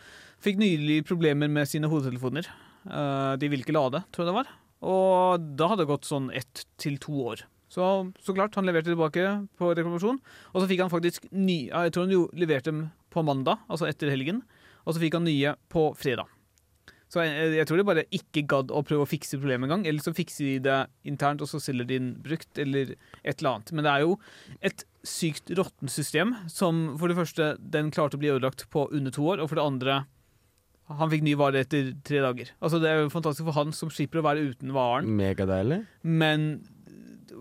fikk 0.41 0.57
nylig 0.57 1.05
problemer 1.07 1.47
med 1.47 1.67
sine 1.69 1.87
hodetelefoner. 1.87 2.47
Eh, 2.89 3.35
de 3.37 3.47
ville 3.47 3.63
ikke 3.63 3.77
lade, 3.77 4.03
tror 4.11 4.25
jeg 4.25 4.31
det 4.33 4.39
var. 4.41 4.47
Og 4.81 5.55
da 5.55 5.67
hadde 5.69 5.85
det 5.85 5.91
gått 5.93 6.09
sånn 6.09 6.31
ett 6.35 6.65
til 6.81 6.97
to 6.97 7.13
år. 7.29 7.43
Så, 7.71 7.85
så 8.19 8.35
klart, 8.35 8.57
han 8.59 8.67
leverte 8.67 8.91
tilbake 8.91 9.23
på 9.59 9.71
reklamasjon. 9.77 10.19
Og 10.51 10.59
så 10.59 10.67
fikk 10.67 10.83
han 10.83 10.91
faktisk 10.91 11.29
ny, 11.31 11.69
Jeg 11.69 11.93
tror 11.95 12.07
han 12.07 12.17
jo 12.17 12.25
leverte 12.35 12.73
dem 12.73 12.85
på 13.11 13.23
mandag, 13.23 13.63
altså 13.71 13.87
etter 13.87 14.11
helgen. 14.11 14.43
Og 14.83 14.95
så 14.95 15.03
fikk 15.03 15.15
han 15.15 15.27
nye 15.27 15.55
på 15.71 15.91
fredag. 15.99 16.27
Så 17.11 17.25
jeg, 17.25 17.55
jeg 17.57 17.67
tror 17.67 17.79
de 17.79 17.87
bare 17.87 18.03
ikke 18.15 18.45
gadd 18.47 18.69
å 18.71 18.83
prøve 18.87 19.03
å 19.03 19.09
fikse 19.09 19.39
problemet 19.39 19.67
engang. 19.67 19.83
Eller 19.87 20.03
så 20.03 20.13
fikser 20.15 20.47
de 20.47 20.53
det 20.67 20.77
internt, 21.07 21.43
og 21.43 21.49
så 21.51 21.59
selger 21.63 21.87
de 21.87 21.97
den 21.99 22.13
brukt, 22.23 22.51
eller 22.59 22.93
et 22.95 23.41
eller 23.41 23.57
annet. 23.57 23.73
Men 23.75 23.87
det 23.87 23.91
er 23.91 24.05
jo 24.05 24.13
et 24.63 24.85
sykt 25.07 25.51
råttent 25.57 25.91
system 25.91 26.35
som 26.51 26.93
for 27.01 27.11
det 27.11 27.17
første 27.17 27.53
den 27.73 27.91
klarte 27.91 28.19
å 28.19 28.21
bli 28.21 28.31
ødelagt 28.31 28.67
på 28.71 28.85
under 28.95 29.15
to 29.15 29.27
år, 29.27 29.43
og 29.43 29.51
for 29.51 29.59
det 29.59 29.67
andre 29.67 30.01
han 30.99 31.11
fikk 31.11 31.23
ny 31.23 31.37
vare 31.39 31.63
etter 31.63 31.93
tre 32.03 32.19
dager. 32.23 32.51
Altså 32.59 32.79
Det 32.83 32.89
er 32.89 32.99
jo 32.99 33.11
fantastisk 33.13 33.47
for 33.47 33.55
han 33.55 33.71
som 33.75 33.91
slipper 33.93 34.19
å 34.19 34.25
være 34.27 34.43
uten 34.51 34.73
varen. 34.75 35.07
Megadeilig. 35.15 35.81
Men 36.03 36.49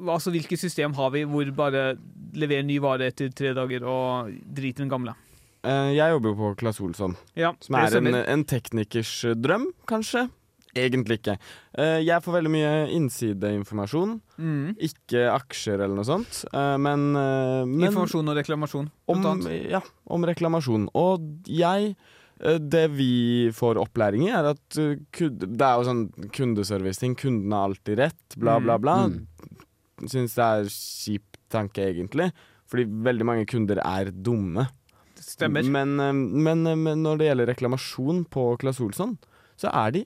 altså, 0.06 0.30
hvilket 0.34 0.58
system 0.60 0.94
har 0.98 1.10
vi 1.14 1.24
hvor 1.28 1.50
bare 1.56 1.96
leverer 2.34 2.64
ny 2.66 2.78
vare 2.82 3.08
etter 3.10 3.32
tre 3.34 3.52
dager 3.56 3.82
og 3.88 4.30
driter 4.54 4.84
den 4.84 4.92
gamle? 4.92 5.14
Eh, 5.62 5.90
jeg 5.96 6.14
jobber 6.14 6.30
jo 6.32 6.36
på 6.38 6.50
Claes 6.60 6.78
Olsson, 6.80 7.16
Ja, 7.36 7.50
som 7.60 7.76
er 7.76 7.96
en, 7.98 8.14
en 8.14 8.44
teknikers 8.48 9.24
eh, 9.28 9.34
drøm, 9.36 9.66
kanskje. 9.90 10.28
Egentlig 10.78 11.18
ikke. 11.18 11.34
Eh, 11.76 11.98
jeg 12.06 12.22
får 12.22 12.36
veldig 12.38 12.52
mye 12.54 12.70
innsideinformasjon, 12.94 14.20
Mm. 14.40 14.76
ikke 14.80 15.26
aksjer 15.34 15.82
eller 15.82 15.96
noe 15.98 16.06
sånt. 16.08 16.44
eh, 16.54 16.76
men, 16.78 17.10
men 17.12 17.88
Informasjon 17.90 18.30
og 18.32 18.36
reklamasjon. 18.38 18.88
blant 19.10 19.26
om, 19.26 19.40
annet. 19.42 19.70
ja, 19.70 19.80
om 20.08 20.24
reklamasjon. 20.24 20.88
Og 20.94 21.28
jeg 21.46 21.94
Det 22.40 22.86
vi 22.96 23.50
får 23.52 23.76
opplæring 23.76 24.22
i, 24.24 24.30
er 24.32 24.46
at 24.54 24.62
det 24.72 25.60
er 25.60 25.74
jo 25.76 25.84
sånn 25.84 26.06
kundeservice-ting. 26.32 27.12
Kunden 27.20 27.52
har 27.52 27.66
alltid 27.68 27.98
rett, 28.00 28.36
bla, 28.40 28.54
bla, 28.64 28.78
bla. 28.80 28.94
Mm. 29.10 29.26
Syns 30.08 30.36
det 30.38 30.46
er 30.46 30.70
kjip 30.72 31.40
tanke, 31.52 31.90
egentlig. 31.90 32.30
Fordi 32.70 32.86
veldig 32.86 33.26
mange 33.26 33.48
kunder 33.50 33.80
er 33.82 34.12
dumme. 34.14 34.68
Stemmer. 35.20 35.66
Men, 35.66 35.98
eh, 36.00 36.12
men, 36.12 36.66
eh, 36.66 36.78
men 36.78 37.02
når 37.04 37.18
det 37.18 37.28
gjelder 37.28 37.50
reklamasjon 37.52 38.24
på 38.30 38.46
Claes 38.60 38.80
Olsson, 38.80 39.18
så 39.60 39.72
er 39.72 39.90
de 39.90 40.04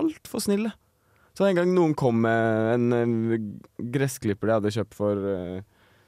altfor 0.00 0.42
snille. 0.42 0.72
Så 1.36 1.46
en 1.46 1.56
gang 1.58 1.74
noen 1.74 1.94
kom 1.94 2.22
med 2.22 2.74
en, 2.74 2.92
eh, 2.92 3.38
gressklipper 3.78 4.48
de 4.48 4.56
hadde 4.56 4.72
kjøpt 4.72 4.94
for 4.94 5.14
uh, 5.16 5.60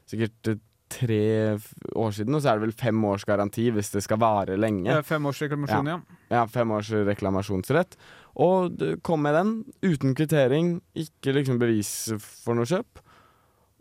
sikkert 0.09 0.59
tre 0.89 1.59
år 1.95 2.15
siden, 2.17 2.35
og 2.35 2.41
så 2.41 2.49
er 2.49 2.59
det 2.59 2.65
vel 2.65 2.73
fem 2.73 3.05
års 3.05 3.27
garanti 3.29 3.71
hvis 3.71 3.93
det 3.93 4.03
skal 4.03 4.17
vare 4.17 4.57
lenge. 4.57 4.89
Ja, 4.89 5.03
Fem 5.03 5.27
års 5.29 5.43
reklamasjon, 5.45 5.87
ja. 5.87 6.01
Ja, 6.31 6.47
fem 6.47 6.71
års 6.73 6.89
reklamasjonsrett. 6.89 7.99
Og 8.41 8.81
kom 9.05 9.21
med 9.21 9.35
den 9.37 9.53
uten 9.85 10.15
kvittering, 10.17 10.81
ikke 10.97 11.35
liksom 11.37 11.61
bevis 11.61 12.09
for 12.17 12.57
noe 12.57 12.65
kjøp. 12.65 13.05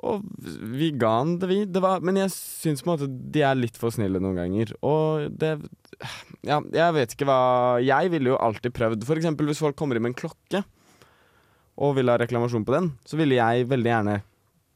Og 0.05 0.21
vi 0.77 0.91
ga 0.93 1.15
den 1.23 1.37
det, 1.41 1.47
vi. 1.49 1.59
Det 1.65 1.81
var, 1.81 2.03
men 2.05 2.19
jeg 2.19 2.29
syns 2.33 2.83
på 2.83 2.91
en 2.91 2.93
måte 2.95 3.09
de 3.09 3.41
er 3.41 3.57
litt 3.57 3.79
for 3.81 3.93
snille 3.93 4.21
noen 4.21 4.37
ganger. 4.37 4.75
Og 4.85 5.31
det 5.33 5.55
Ja, 6.45 6.59
jeg 6.61 6.93
vet 6.93 7.15
ikke 7.15 7.25
hva 7.25 7.37
Jeg 7.81 8.11
ville 8.13 8.29
jo 8.29 8.35
alltid 8.37 8.69
prøvd 8.75 9.05
For 9.07 9.17
eksempel 9.17 9.47
hvis 9.49 9.61
folk 9.63 9.73
kommer 9.79 9.97
inn 9.97 10.03
med 10.05 10.13
en 10.13 10.19
klokke 10.19 10.61
og 11.77 11.95
vil 11.97 12.09
ha 12.09 12.17
reklamasjon 12.17 12.63
på 12.65 12.73
den, 12.73 12.87
så 13.05 13.17
ville 13.19 13.37
jeg 13.37 13.67
veldig 13.69 13.89
gjerne 13.91 14.13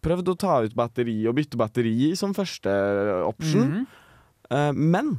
prøvd 0.05 0.27
å 0.33 0.35
ta 0.37 0.57
ut 0.61 0.75
batteri 0.77 1.15
og 1.29 1.33
bytte 1.33 1.57
batteri 1.57 2.11
som 2.17 2.35
første 2.37 2.69
option. 3.25 3.71
Mhm. 3.71 3.87
Eh, 4.53 4.71
men 4.77 5.15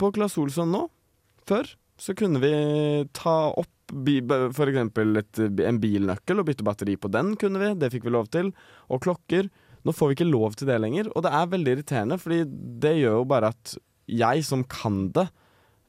på 0.00 0.10
Claes 0.16 0.34
Olsson 0.42 0.72
nå, 0.74 0.88
før, 1.46 1.70
så 2.00 2.16
kunne 2.18 2.42
vi 2.42 2.50
ta 3.14 3.52
opp 3.54 3.70
for 4.56 4.70
eksempel 4.70 5.16
et, 5.20 5.40
en 5.66 5.80
bilnøkkel 5.82 6.38
og 6.42 6.46
bytte 6.46 6.66
batteri 6.66 6.96
på 6.96 7.10
den, 7.12 7.34
kunne 7.40 7.58
vi. 7.62 7.74
Det 7.80 7.90
fikk 7.92 8.04
vi 8.08 8.14
lov 8.14 8.30
til. 8.30 8.52
Og 8.90 9.02
klokker. 9.04 9.50
Nå 9.84 9.94
får 9.96 10.10
vi 10.10 10.18
ikke 10.18 10.30
lov 10.30 10.56
til 10.60 10.68
det 10.68 10.80
lenger, 10.82 11.06
og 11.16 11.22
det 11.24 11.30
er 11.32 11.46
veldig 11.54 11.72
irriterende, 11.78 12.18
fordi 12.20 12.42
det 12.84 12.98
gjør 13.00 13.14
jo 13.22 13.28
bare 13.30 13.48
at 13.54 13.76
jeg 14.12 14.42
som 14.44 14.60
kan 14.68 15.06
det, 15.16 15.24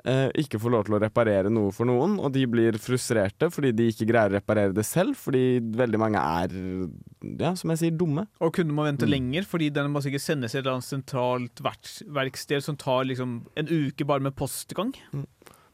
eh, 0.05 0.29
ikke 0.39 0.61
får 0.63 0.71
lov 0.71 0.85
til 0.87 0.95
å 0.95 1.01
reparere 1.03 1.51
noe 1.51 1.73
for 1.75 1.85
noen, 1.89 2.13
og 2.23 2.31
de 2.31 2.45
blir 2.47 2.77
frustrerte 2.79 3.49
fordi 3.51 3.73
de 3.75 3.89
ikke 3.91 4.07
greier 4.07 4.31
å 4.31 4.37
reparere 4.39 4.71
det 4.73 4.85
selv, 4.87 5.17
fordi 5.19 5.59
veldig 5.59 5.99
mange 5.99 6.21
er, 6.23 6.55
ja, 7.41 7.51
som 7.59 7.73
jeg 7.73 7.81
sier, 7.83 7.97
dumme. 7.99 8.27
Og 8.39 8.53
kunne 8.55 8.71
man 8.73 8.93
vente 8.93 9.05
Mm. 9.05 9.11
lenger, 9.11 9.43
fordi 9.43 9.69
den 9.73 9.91
må 9.91 9.99
sikkert 10.01 10.23
sendes 10.23 10.51
til 10.55 10.61
et 10.61 10.65
eller 10.65 10.79
annet 10.79 10.87
sentralt 10.87 11.55
verks- 11.61 12.01
verksted 12.07 12.63
som 12.63 12.77
tar 12.77 13.03
liksom 13.03 13.41
en 13.57 13.67
uke 13.67 14.07
bare 14.07 14.21
med 14.21 14.35
postgang. 14.35 14.93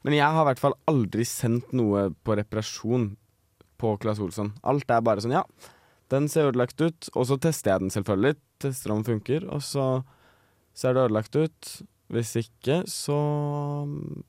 Men 0.07 0.15
jeg 0.15 0.31
har 0.31 0.45
i 0.45 0.47
hvert 0.47 0.61
fall 0.61 0.77
aldri 0.87 1.25
sendt 1.27 1.73
noe 1.75 2.05
på 2.23 2.37
reparasjon 2.39 3.09
på 3.75 3.89
Claes 3.99 4.21
Olsson. 4.23 4.53
Alt 4.63 4.87
er 4.87 5.03
bare 5.03 5.19
sånn, 5.19 5.35
ja, 5.35 5.43
den 6.13 6.29
ser 6.31 6.47
ødelagt 6.47 6.79
ut, 6.79 7.09
og 7.11 7.27
så 7.27 7.35
tester 7.43 7.73
jeg 7.73 7.83
den 7.83 7.91
selvfølgelig. 7.91 8.37
Tester 8.63 8.93
om 8.93 9.01
den 9.01 9.09
funker, 9.09 9.43
og 9.51 9.59
så 9.67 9.89
ser 10.77 10.95
det 10.95 11.03
ødelagt 11.09 11.35
ut. 11.35 11.71
Hvis 12.15 12.31
ikke, 12.39 12.79
så 12.87 13.17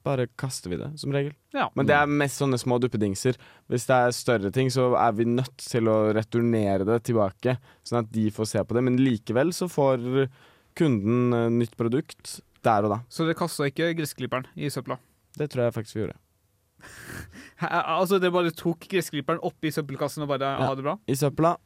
bare 0.02 0.26
kaster 0.40 0.72
vi 0.72 0.80
det, 0.80 0.90
som 0.98 1.14
regel. 1.14 1.30
Ja. 1.54 1.68
Men 1.78 1.86
det 1.86 1.94
er 1.94 2.10
mest 2.10 2.42
sånne 2.42 2.58
små 2.58 2.80
duppedingser. 2.82 3.38
Hvis 3.70 3.86
det 3.86 3.98
er 4.02 4.16
større 4.18 4.50
ting, 4.50 4.72
så 4.74 4.90
er 4.98 5.14
vi 5.14 5.28
nødt 5.30 5.62
til 5.62 5.86
å 5.86 6.08
returnere 6.16 6.88
det 6.88 7.04
tilbake, 7.06 7.54
sånn 7.86 8.02
at 8.02 8.10
de 8.10 8.26
får 8.34 8.50
se 8.50 8.66
på 8.66 8.74
det. 8.74 8.82
Men 8.88 8.98
likevel 8.98 9.54
så 9.54 9.70
får 9.70 10.26
kunden 10.78 11.38
eh, 11.38 11.52
nytt 11.54 11.78
produkt 11.78 12.40
der 12.66 12.88
og 12.88 12.96
da. 12.96 12.98
Så 13.14 13.30
det 13.30 13.38
kasta 13.38 13.70
ikke 13.70 13.92
gressklipperen 14.00 14.50
i 14.58 14.74
søpla? 14.74 14.98
Det 15.38 15.48
tror 15.52 15.66
jeg 15.66 15.76
faktisk 15.76 15.98
vi 15.98 16.04
gjorde. 16.04 16.18
Hæ, 17.62 17.68
Altså, 17.98 18.18
det 18.22 18.32
bare 18.34 18.54
tok 18.54 18.86
gressklipperen 18.90 19.42
oppi 19.46 19.72
søppelkassen 19.74 20.26
og 20.26 20.30
bare 20.30 20.52
ha 20.60 20.74
det 20.78 20.86
bra? 20.86 20.98
I 21.10 21.16
søpla 21.18 21.56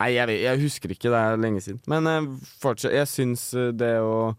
Nei, 0.00 0.10
jeg, 0.16 0.26
vet, 0.26 0.40
jeg 0.42 0.58
husker 0.64 0.90
ikke, 0.90 1.10
det 1.12 1.18
er 1.20 1.36
lenge 1.38 1.60
siden. 1.62 1.78
Men 1.86 2.08
eh, 2.10 2.24
fortsatt, 2.58 2.96
jeg 2.96 3.06
syns 3.06 3.44
eh, 3.54 3.70
det 3.70 3.92
å 4.02 4.32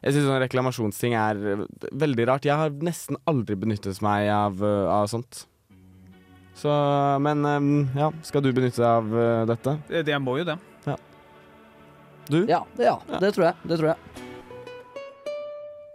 Jeg 0.00 0.14
syns 0.14 0.28
sånn 0.30 0.40
reklamasjonsting 0.40 1.16
er 1.20 1.42
eh, 1.52 1.64
veldig 1.92 2.28
rart. 2.30 2.48
Jeg 2.48 2.56
har 2.56 2.72
nesten 2.84 3.20
aldri 3.28 3.58
benyttet 3.60 4.00
meg 4.04 4.30
av, 4.32 4.64
eh, 4.64 4.88
av 4.88 5.10
sånt. 5.12 5.44
Så 6.56 6.72
Men 7.20 7.44
eh, 7.44 8.00
ja, 8.00 8.08
skal 8.24 8.46
du 8.46 8.52
benytte 8.56 8.80
deg 8.80 8.88
av 8.88 9.12
uh, 9.12 9.44
dette? 9.52 9.76
Det, 9.92 10.06
jeg 10.08 10.24
må 10.24 10.38
jo 10.40 10.48
det. 10.48 10.56
Du? 12.28 12.46
Ja, 12.48 12.64
det, 12.76 12.88
ja, 12.88 13.00
det 13.20 13.34
tror 13.36 13.50
jeg. 13.50 13.68
Det 13.68 13.76
tror 13.82 13.92
jeg. 13.92 14.23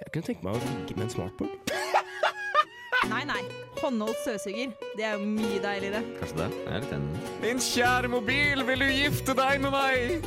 Jeg 0.09 0.23
kunne 0.23 0.25
tenke 0.25 0.41
meg 0.41 0.55
å 0.57 0.59
ligge 0.65 0.95
med 0.97 1.03
en 1.05 1.11
smartboard. 1.13 1.73
Nei, 3.11 3.19
nei. 3.29 3.41
Håndholdt 3.77 4.17
støvsuger. 4.23 4.71
Det 4.97 5.03
er 5.05 5.19
jo 5.19 5.27
mye 5.35 5.59
deiligere. 5.61 5.99
Kanskje 6.17 6.39
det? 6.39 6.47
Jeg 6.63 6.71
er 6.71 6.81
litt 6.81 6.93
enig. 6.95 7.19
Min 7.43 7.59
kjære 7.61 8.09
mobil, 8.09 8.63
vil 8.65 8.81
du 8.81 8.87
gifte 8.89 9.35
deg 9.37 9.61
med 9.61 9.75
meg? 9.75 10.25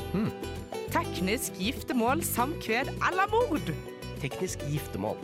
Teknisk 0.94 1.58
giftermål, 1.58 2.22
samkved 2.22 2.92
eller 3.08 3.34
mord. 3.34 3.72
Teknisk 4.22 4.62
giftermål. 4.70 5.18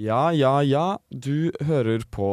Ja, 0.00 0.22
ja, 0.32 0.54
ja. 0.64 0.86
Du 1.12 1.52
hører 1.68 2.08
på 2.08 2.30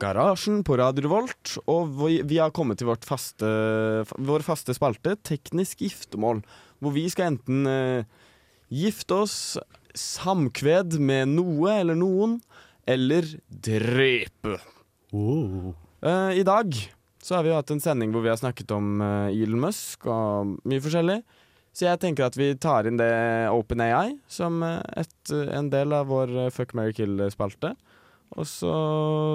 Garasjen 0.00 0.62
på 0.64 0.78
Radio 0.80 1.12
Volt, 1.12 1.58
og 1.68 1.92
vi, 2.06 2.22
vi 2.24 2.40
har 2.40 2.56
kommet 2.56 2.80
til 2.80 2.88
vårt 2.88 3.04
faste, 3.04 3.52
vår 4.16 4.48
faste 4.48 4.72
spalte, 4.80 5.18
Teknisk 5.28 5.84
giftermål, 5.84 6.40
hvor 6.80 6.96
vi 6.96 7.04
skal 7.12 7.34
enten 7.34 7.68
eh, 7.68 8.24
gifte 8.72 9.20
oss, 9.26 9.36
samkved 9.98 10.98
med 11.02 11.34
noe 11.34 11.74
eller 11.80 11.98
noen, 11.98 12.38
eller 12.88 13.26
drepe. 13.48 14.58
Eh, 15.12 16.38
I 16.40 16.44
dag 16.46 16.78
så 17.22 17.36
har 17.36 17.44
vi 17.44 17.52
hatt 17.52 17.70
en 17.74 17.82
sending 17.82 18.14
hvor 18.14 18.24
vi 18.24 18.30
har 18.32 18.38
snakket 18.40 18.70
om 18.72 19.02
uh, 19.02 19.28
Elon 19.28 19.60
Musk 19.66 20.06
og 20.08 20.54
mye 20.68 20.82
forskjellig. 20.84 21.18
Så 21.76 21.84
jeg 21.86 22.00
tenker 22.02 22.26
at 22.26 22.38
vi 22.38 22.52
tar 22.58 22.88
inn 22.88 22.96
det 22.98 23.12
OpenAI 23.52 24.16
som 24.30 24.62
eh, 24.64 24.80
et, 25.04 25.34
en 25.34 25.68
del 25.72 25.94
av 25.94 26.08
vår 26.10 26.50
Fuck, 26.54 26.74
marry, 26.78 26.94
kill-spalte. 26.96 27.74
Og 28.38 28.44
så 28.48 28.74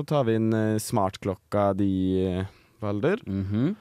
tar 0.10 0.26
vi 0.28 0.38
inn 0.38 0.54
smartklokka 0.82 1.72
di, 1.78 1.94
Valder. 2.84 3.18
Valder. 3.26 3.26
-hmm. 3.26 3.76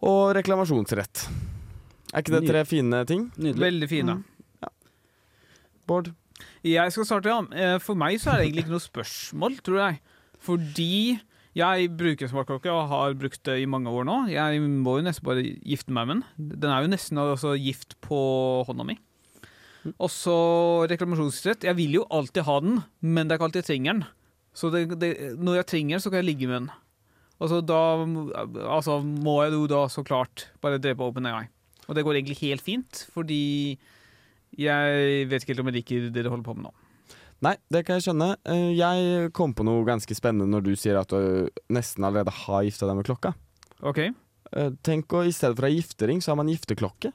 Og 0.00 0.32
reklamasjonsrett. 0.36 1.26
Er 2.10 2.22
ikke 2.22 2.38
det 2.38 2.48
tre 2.48 2.64
fine 2.64 3.02
ting? 3.06 3.28
Veldig 3.36 3.88
fine. 3.90 4.16
Bård? 5.90 6.12
Jeg 6.64 6.94
skal 6.94 7.08
starte, 7.08 7.32
ja. 7.32 7.40
Eh, 7.52 7.78
For 7.82 7.98
meg 7.98 8.20
så 8.22 8.32
er 8.32 8.40
det 8.40 8.46
egentlig 8.48 8.64
ikke 8.66 8.76
noe 8.76 8.86
spørsmål, 8.86 9.58
tror 9.66 9.80
jeg. 9.82 10.00
Fordi 10.40 10.92
jeg 11.58 11.90
bruker 11.98 12.30
smartklokke 12.30 12.70
og 12.70 12.88
har 12.92 13.16
brukt 13.18 13.42
det 13.48 13.56
i 13.60 13.68
mange 13.68 13.90
år 13.90 14.06
nå. 14.06 14.16
Jeg 14.30 14.60
må 14.62 14.98
jo 15.00 15.06
nesten 15.08 15.26
bare 15.26 15.42
gifte 15.42 15.92
meg 15.94 16.06
med 16.06 16.20
den. 16.20 16.52
Den 16.62 16.70
er 16.72 16.84
jo 16.84 16.92
nesten 16.92 17.18
altså 17.20 17.56
gift 17.58 17.96
på 18.06 18.20
hånda 18.68 18.86
mi. 18.86 18.96
Og 19.96 20.10
så 20.12 20.36
reklamasjonsrett. 20.92 21.66
Jeg 21.66 21.78
vil 21.78 21.98
jo 21.98 22.06
alltid 22.12 22.46
ha 22.46 22.56
den, 22.62 22.80
men 23.00 23.26
det 23.26 23.34
er 23.34 23.40
ikke 23.40 23.48
alltid 23.48 23.62
jeg 23.64 23.70
trenger 23.72 23.98
den. 23.98 24.06
Så 24.54 24.70
det, 24.72 24.84
det, 25.00 25.10
når 25.40 25.60
jeg 25.60 25.68
trenger 25.72 25.96
den, 25.96 26.04
så 26.04 26.12
kan 26.12 26.20
jeg 26.22 26.30
ligge 26.30 26.50
med 26.50 26.58
den. 26.62 26.70
Og 27.40 27.48
så 27.48 27.60
da 27.64 27.80
altså, 28.68 28.98
må 29.02 29.40
jeg 29.42 29.56
jo 29.56 29.64
da 29.70 29.86
så 29.90 30.04
klart 30.06 30.50
bare 30.62 30.80
drepe 30.82 31.06
OpenAI. 31.06 31.48
Og 31.88 31.96
det 31.96 32.04
går 32.06 32.20
egentlig 32.20 32.42
helt 32.44 32.62
fint, 32.62 33.06
fordi 33.10 33.42
jeg 34.58 35.26
vet 35.30 35.42
ikke 35.44 35.54
helt 35.54 35.62
om 35.64 35.70
jeg 35.70 35.78
liker 35.80 36.06
det 36.08 36.14
dere 36.16 36.32
holder 36.32 36.46
på 36.46 36.54
med 36.56 36.66
nå. 36.68 36.72
Nei, 37.40 37.54
det 37.72 37.86
kan 37.86 37.96
jeg 37.96 38.04
skjønne. 38.10 38.34
Eh, 38.52 38.74
Jeg 38.76 39.30
kom 39.32 39.54
på 39.56 39.64
noe 39.64 39.84
ganske 39.88 40.12
spennende 40.16 40.50
når 40.52 40.66
du 40.66 40.74
sier 40.76 40.98
at 41.00 41.08
du 41.08 41.48
nesten 41.72 42.04
allerede 42.04 42.34
har 42.42 42.66
gifta 42.66 42.84
deg 42.90 42.98
med 42.98 43.06
klokka. 43.08 43.32
Ok. 43.80 43.98
Eh, 44.52 44.70
Tenk 44.84 45.08
å 45.16 45.22
i 45.24 45.32
stedet 45.32 45.56
for 45.56 45.64
å 45.64 45.70
ha 45.70 45.72
giftering, 45.72 46.20
så 46.20 46.32
har 46.34 46.40
man 46.42 46.50
gifteklokke. 46.52 47.14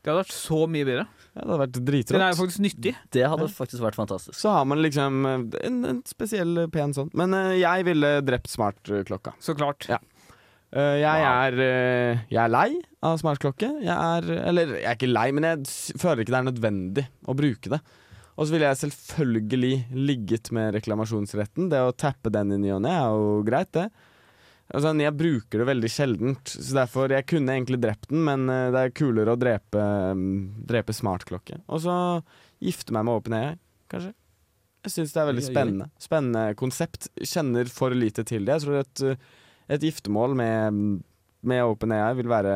Det 0.00 0.08
hadde 0.10 0.22
vært 0.24 0.32
så 0.34 0.64
mye 0.66 0.86
bedre. 0.88 1.04
Ja, 1.36 1.42
det 1.44 1.46
hadde 1.52 1.60
vært 1.62 2.08
Den 2.10 2.22
er 2.24 2.32
jo 2.32 2.38
faktisk 2.40 2.62
nyttig. 2.64 2.94
Det 3.14 3.22
hadde 3.28 3.46
faktisk 3.52 3.82
vært 3.84 3.98
fantastisk. 4.00 4.34
Så 4.40 4.50
har 4.50 4.64
man 4.66 4.80
liksom 4.82 5.20
eh, 5.28 5.44
en, 5.68 5.78
en 5.84 6.02
spesiell 6.08 6.64
pen 6.72 6.96
sånn. 6.96 7.12
Men 7.14 7.36
jeg 7.60 7.84
ville 7.86 8.14
drept 8.26 8.50
smartklokka. 8.50 9.36
Så 9.38 9.54
klart. 9.54 9.86
Ja. 9.92 10.00
Eh, 10.70 11.00
jeg, 11.02 11.22
er, 11.26 11.56
eh, 11.64 12.20
jeg 12.30 12.40
er 12.44 12.52
lei 12.52 12.68
av 13.02 13.16
smartklokke. 13.18 13.72
Jeg 13.82 13.94
er 13.94 14.28
Eller 14.46 14.76
jeg 14.76 14.86
er 14.86 14.98
ikke 14.98 15.10
lei, 15.10 15.30
men 15.34 15.48
jeg 15.48 15.98
føler 15.98 16.22
ikke 16.22 16.34
det 16.36 16.40
er 16.40 16.50
nødvendig 16.50 17.06
å 17.26 17.36
bruke 17.38 17.72
det. 17.74 17.80
Og 18.38 18.46
så 18.46 18.54
ville 18.54 18.70
jeg 18.70 18.80
selvfølgelig 18.84 19.74
ligget 19.92 20.52
med 20.56 20.76
reklamasjonsretten. 20.78 21.68
Det 21.72 21.82
å 21.82 21.92
tappe 21.92 22.32
den 22.32 22.54
i 22.54 22.60
ny 22.62 22.70
og 22.76 22.84
ne 22.86 22.94
er 22.94 23.10
jo 23.10 23.34
greit, 23.44 23.72
det. 23.76 23.90
Altså, 24.70 24.92
jeg 25.02 25.16
bruker 25.18 25.60
det 25.60 25.66
veldig 25.66 25.90
sjeldent, 25.90 26.52
så 26.54 26.76
derfor 26.76 27.10
Jeg 27.10 27.26
kunne 27.26 27.56
egentlig 27.56 27.80
drept 27.82 28.08
den, 28.12 28.22
men 28.28 28.46
eh, 28.48 28.70
det 28.70 28.84
er 28.84 28.94
kulere 28.94 29.34
å 29.34 29.40
drepe, 29.40 29.82
mm, 30.14 30.62
drepe 30.70 30.94
smartklokke. 30.94 31.58
Og 31.66 31.82
så 31.82 31.96
gifte 32.62 32.94
meg 32.94 33.08
med 33.08 33.18
OpenAI, 33.18 33.58
kanskje. 33.90 34.14
Jeg 34.86 34.94
syns 34.94 35.12
det 35.12 35.20
er 35.20 35.28
veldig 35.28 35.44
spennende. 35.44 35.90
Spennende 36.00 36.54
konsept. 36.56 37.10
Kjenner 37.18 37.68
for 37.68 37.92
lite 37.92 38.24
til 38.24 38.46
det. 38.46 38.60
Jeg 38.62 38.86
tror 38.94 39.10
eh, 39.10 39.26
et 39.70 39.84
giftermål 39.86 40.34
med, 40.38 40.80
med 41.46 41.62
OpenAI 41.64 42.14
vil 42.18 42.30
være 42.30 42.54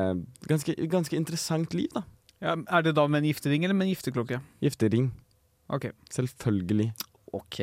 ganske, 0.51 0.77
ganske 0.91 1.19
interessant 1.19 1.77
liv, 1.77 1.91
da. 1.95 2.05
Ja, 2.45 2.57
er 2.59 2.85
det 2.85 2.97
da 2.99 3.07
med 3.09 3.23
en 3.23 3.31
giftering 3.31 3.65
eller 3.65 3.77
med 3.79 3.89
en 3.89 3.95
gifteklokke? 3.95 4.41
Giftering. 4.65 5.13
Ok. 5.73 5.89
Selvfølgelig. 6.13 6.91
OK. 7.35 7.61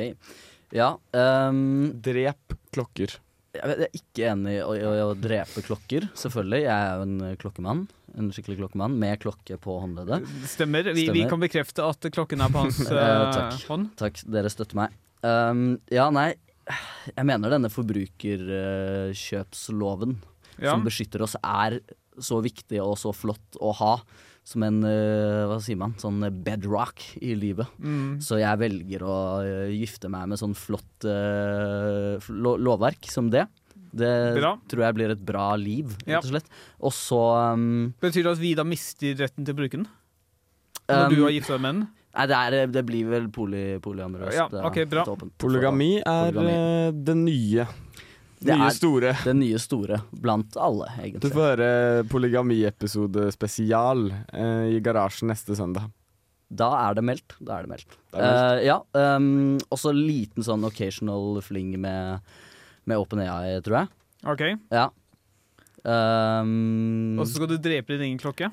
Ja 0.71 0.93
um, 1.11 1.91
Drep 2.01 2.55
klokker. 2.73 3.17
Jeg 3.51 3.73
er 3.83 3.95
ikke 3.97 4.29
enig 4.31 4.53
i 4.55 4.61
å, 4.63 4.71
i 4.79 5.01
å 5.03 5.11
drepe 5.19 5.59
klokker, 5.65 6.05
selvfølgelig. 6.15 6.61
Jeg 6.63 6.71
er 6.71 7.01
jo 7.01 7.03
en 7.03 7.39
klokkemann. 7.41 7.81
En 8.15 8.29
skikkelig 8.31 8.61
klokkemann 8.61 8.95
med 8.99 9.19
klokke 9.23 9.57
på 9.59 9.75
håndleddet. 9.81 10.23
Stemmer. 10.47 10.87
Vi, 10.95 11.09
vi 11.11 11.25
kan 11.27 11.41
bekrefte 11.43 11.83
at 11.83 12.07
klokken 12.15 12.43
er 12.43 12.53
på 12.53 12.63
hans 12.63 12.79
eh, 12.87 13.25
takk. 13.35 13.57
hånd. 13.67 13.89
Takk, 13.99 14.23
dere 14.31 14.51
støtter 14.51 14.79
meg. 14.79 14.95
Um, 15.27 15.75
ja, 15.91 16.07
nei, 16.15 16.29
jeg 17.15 17.25
mener 17.27 17.49
denne 17.53 17.69
forbrukerkjøpsloven 17.73 20.15
Ja. 20.61 20.71
som 20.75 20.83
beskytter 20.85 21.21
oss, 21.25 21.35
er 21.41 21.79
så 22.21 22.41
viktig 22.43 22.77
og 22.83 22.97
så 22.99 23.11
flott 23.15 23.55
å 23.61 23.71
ha. 23.79 23.95
som 24.43 24.63
en 24.65 24.79
eh, 24.83 25.45
Hva 25.47 25.59
sier 25.61 25.77
man? 25.77 25.93
Sånn 26.01 26.17
bedrock 26.43 26.97
i 27.21 27.35
livet. 27.37 27.67
Mm. 27.79 28.17
Så 28.25 28.39
jeg 28.41 28.57
velger 28.57 29.03
å 29.05 29.17
eh, 29.45 29.69
gifte 29.77 30.09
meg 30.09 30.27
med 30.31 30.39
sånn 30.41 30.55
flott 30.57 31.05
uh, 31.05 32.17
lo 32.27 32.55
lovverk 32.57 33.05
som 33.09 33.29
det. 33.29 33.45
Det 33.93 34.09
Bra. 34.39 34.55
tror 34.67 34.83
jeg 34.87 34.95
blir 34.97 35.11
et 35.13 35.21
bra 35.27 35.51
liv, 35.59 35.93
rett 36.07 36.23
og 36.25 36.29
slett. 36.31 36.45
Og 36.81 36.91
så 36.95 37.19
um, 37.53 37.93
Betyr 38.01 38.23
det 38.25 38.31
at 38.33 38.39
vi 38.41 38.55
da 38.57 38.63
mister 38.65 39.13
retten 39.19 39.45
til 39.45 39.53
å 39.53 39.57
bruke 39.61 39.77
den? 39.77 39.85
Når 40.89 41.05
Um, 41.05 41.13
du 41.15 41.21
har 41.23 41.31
gifta 41.31 41.53
deg 41.55 41.61
med 41.61 41.73
den? 41.75 41.87
Nei, 42.11 42.25
det, 42.27 42.35
er, 42.35 42.67
det 42.67 42.81
blir 42.87 43.07
vel 43.07 43.29
poly, 43.31 43.63
polyamorøst. 43.83 44.35
Ja, 44.35 44.47
okay, 44.67 44.83
ok, 44.83 44.89
bra. 44.91 45.05
åpent. 45.13 45.31
Polygami 45.39 45.93
er 46.01 46.33
Polygami. 46.33 46.57
eh, 46.57 46.91
det 47.07 47.15
nye. 47.21 47.67
Det 48.41 48.55
nye 48.57 48.67
er 48.67 48.75
store. 48.75 49.13
Det 49.23 49.33
nye 49.37 49.59
store 49.61 50.01
blant 50.11 50.55
alle, 50.57 50.87
Du 51.21 51.29
får 51.29 51.43
høre 51.51 52.03
polygamiepisode 52.09 53.27
spesial 53.31 54.07
eh, 54.33 54.75
i 54.75 54.79
garasjen 54.83 55.29
neste 55.31 55.55
søndag. 55.55 55.87
Da 56.51 56.67
er 56.89 56.97
det 56.97 57.03
meldt. 57.07 57.37
Da 57.39 57.59
er 57.59 57.67
det 57.67 57.71
meldt. 57.71 57.93
Det 58.11 58.19
meldt. 58.19 58.41
Eh, 58.57 58.63
ja, 58.67 58.79
um, 59.15 59.55
også 59.71 59.93
liten 59.95 60.43
sånn 60.43 60.65
occasional 60.67 61.39
fling 61.45 61.77
med, 61.79 62.19
med 62.89 62.99
OpenAI, 62.99 63.61
tror 63.63 63.77
jeg. 63.83 63.93
Ok. 64.33 64.43
Ja. 64.73 64.89
Um, 65.85 67.15
Og 67.17 67.23
så 67.25 67.37
skal 67.39 67.49
du 67.49 67.55
drepe 67.57 67.95
din 67.95 68.03
egen 68.09 68.19
klokke? 68.21 68.51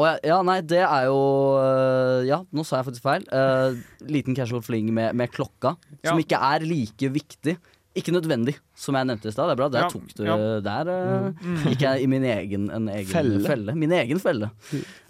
Å 0.00 0.06
ja, 0.06 0.14
ja, 0.30 0.36
nei, 0.46 0.60
det 0.64 0.80
er 0.86 1.08
jo 1.10 1.18
øh, 1.60 2.22
Ja, 2.28 2.38
nå 2.56 2.64
sa 2.64 2.78
jeg 2.80 2.88
faktisk 2.88 3.04
feil. 3.04 3.26
Uh, 3.28 3.76
liten 4.08 4.36
casual 4.38 4.62
fling 4.64 4.88
med, 4.96 5.12
med 5.18 5.28
klokka, 5.34 5.74
Ja. 6.00 6.12
som 6.14 6.22
ikke 6.22 6.38
er 6.40 6.64
like 6.64 7.10
viktig. 7.12 7.58
Ikke 7.98 8.12
nødvendig, 8.14 8.52
som 8.78 8.94
jeg 8.94 9.08
nevnte 9.10 9.26
i 9.28 9.32
stad. 9.34 9.48
Det 9.50 9.54
er 9.56 9.58
bra. 9.58 9.66
Der 9.74 9.82
Ja, 9.82 9.88
tok 9.90 10.12
du 10.14 10.22
ja. 10.24 10.36
Der 10.62 10.90
uh, 10.94 11.30
Mm. 11.42 11.56
gikk 11.72 11.82
jeg 11.82 12.04
i 12.04 12.06
min 12.06 12.24
egen, 12.24 12.68
en 12.70 12.86
egen 12.94 13.10
Felle. 13.10 13.40
felle. 13.44 13.74
Min 13.76 13.92
egen 13.98 14.20
felle. 14.22 14.48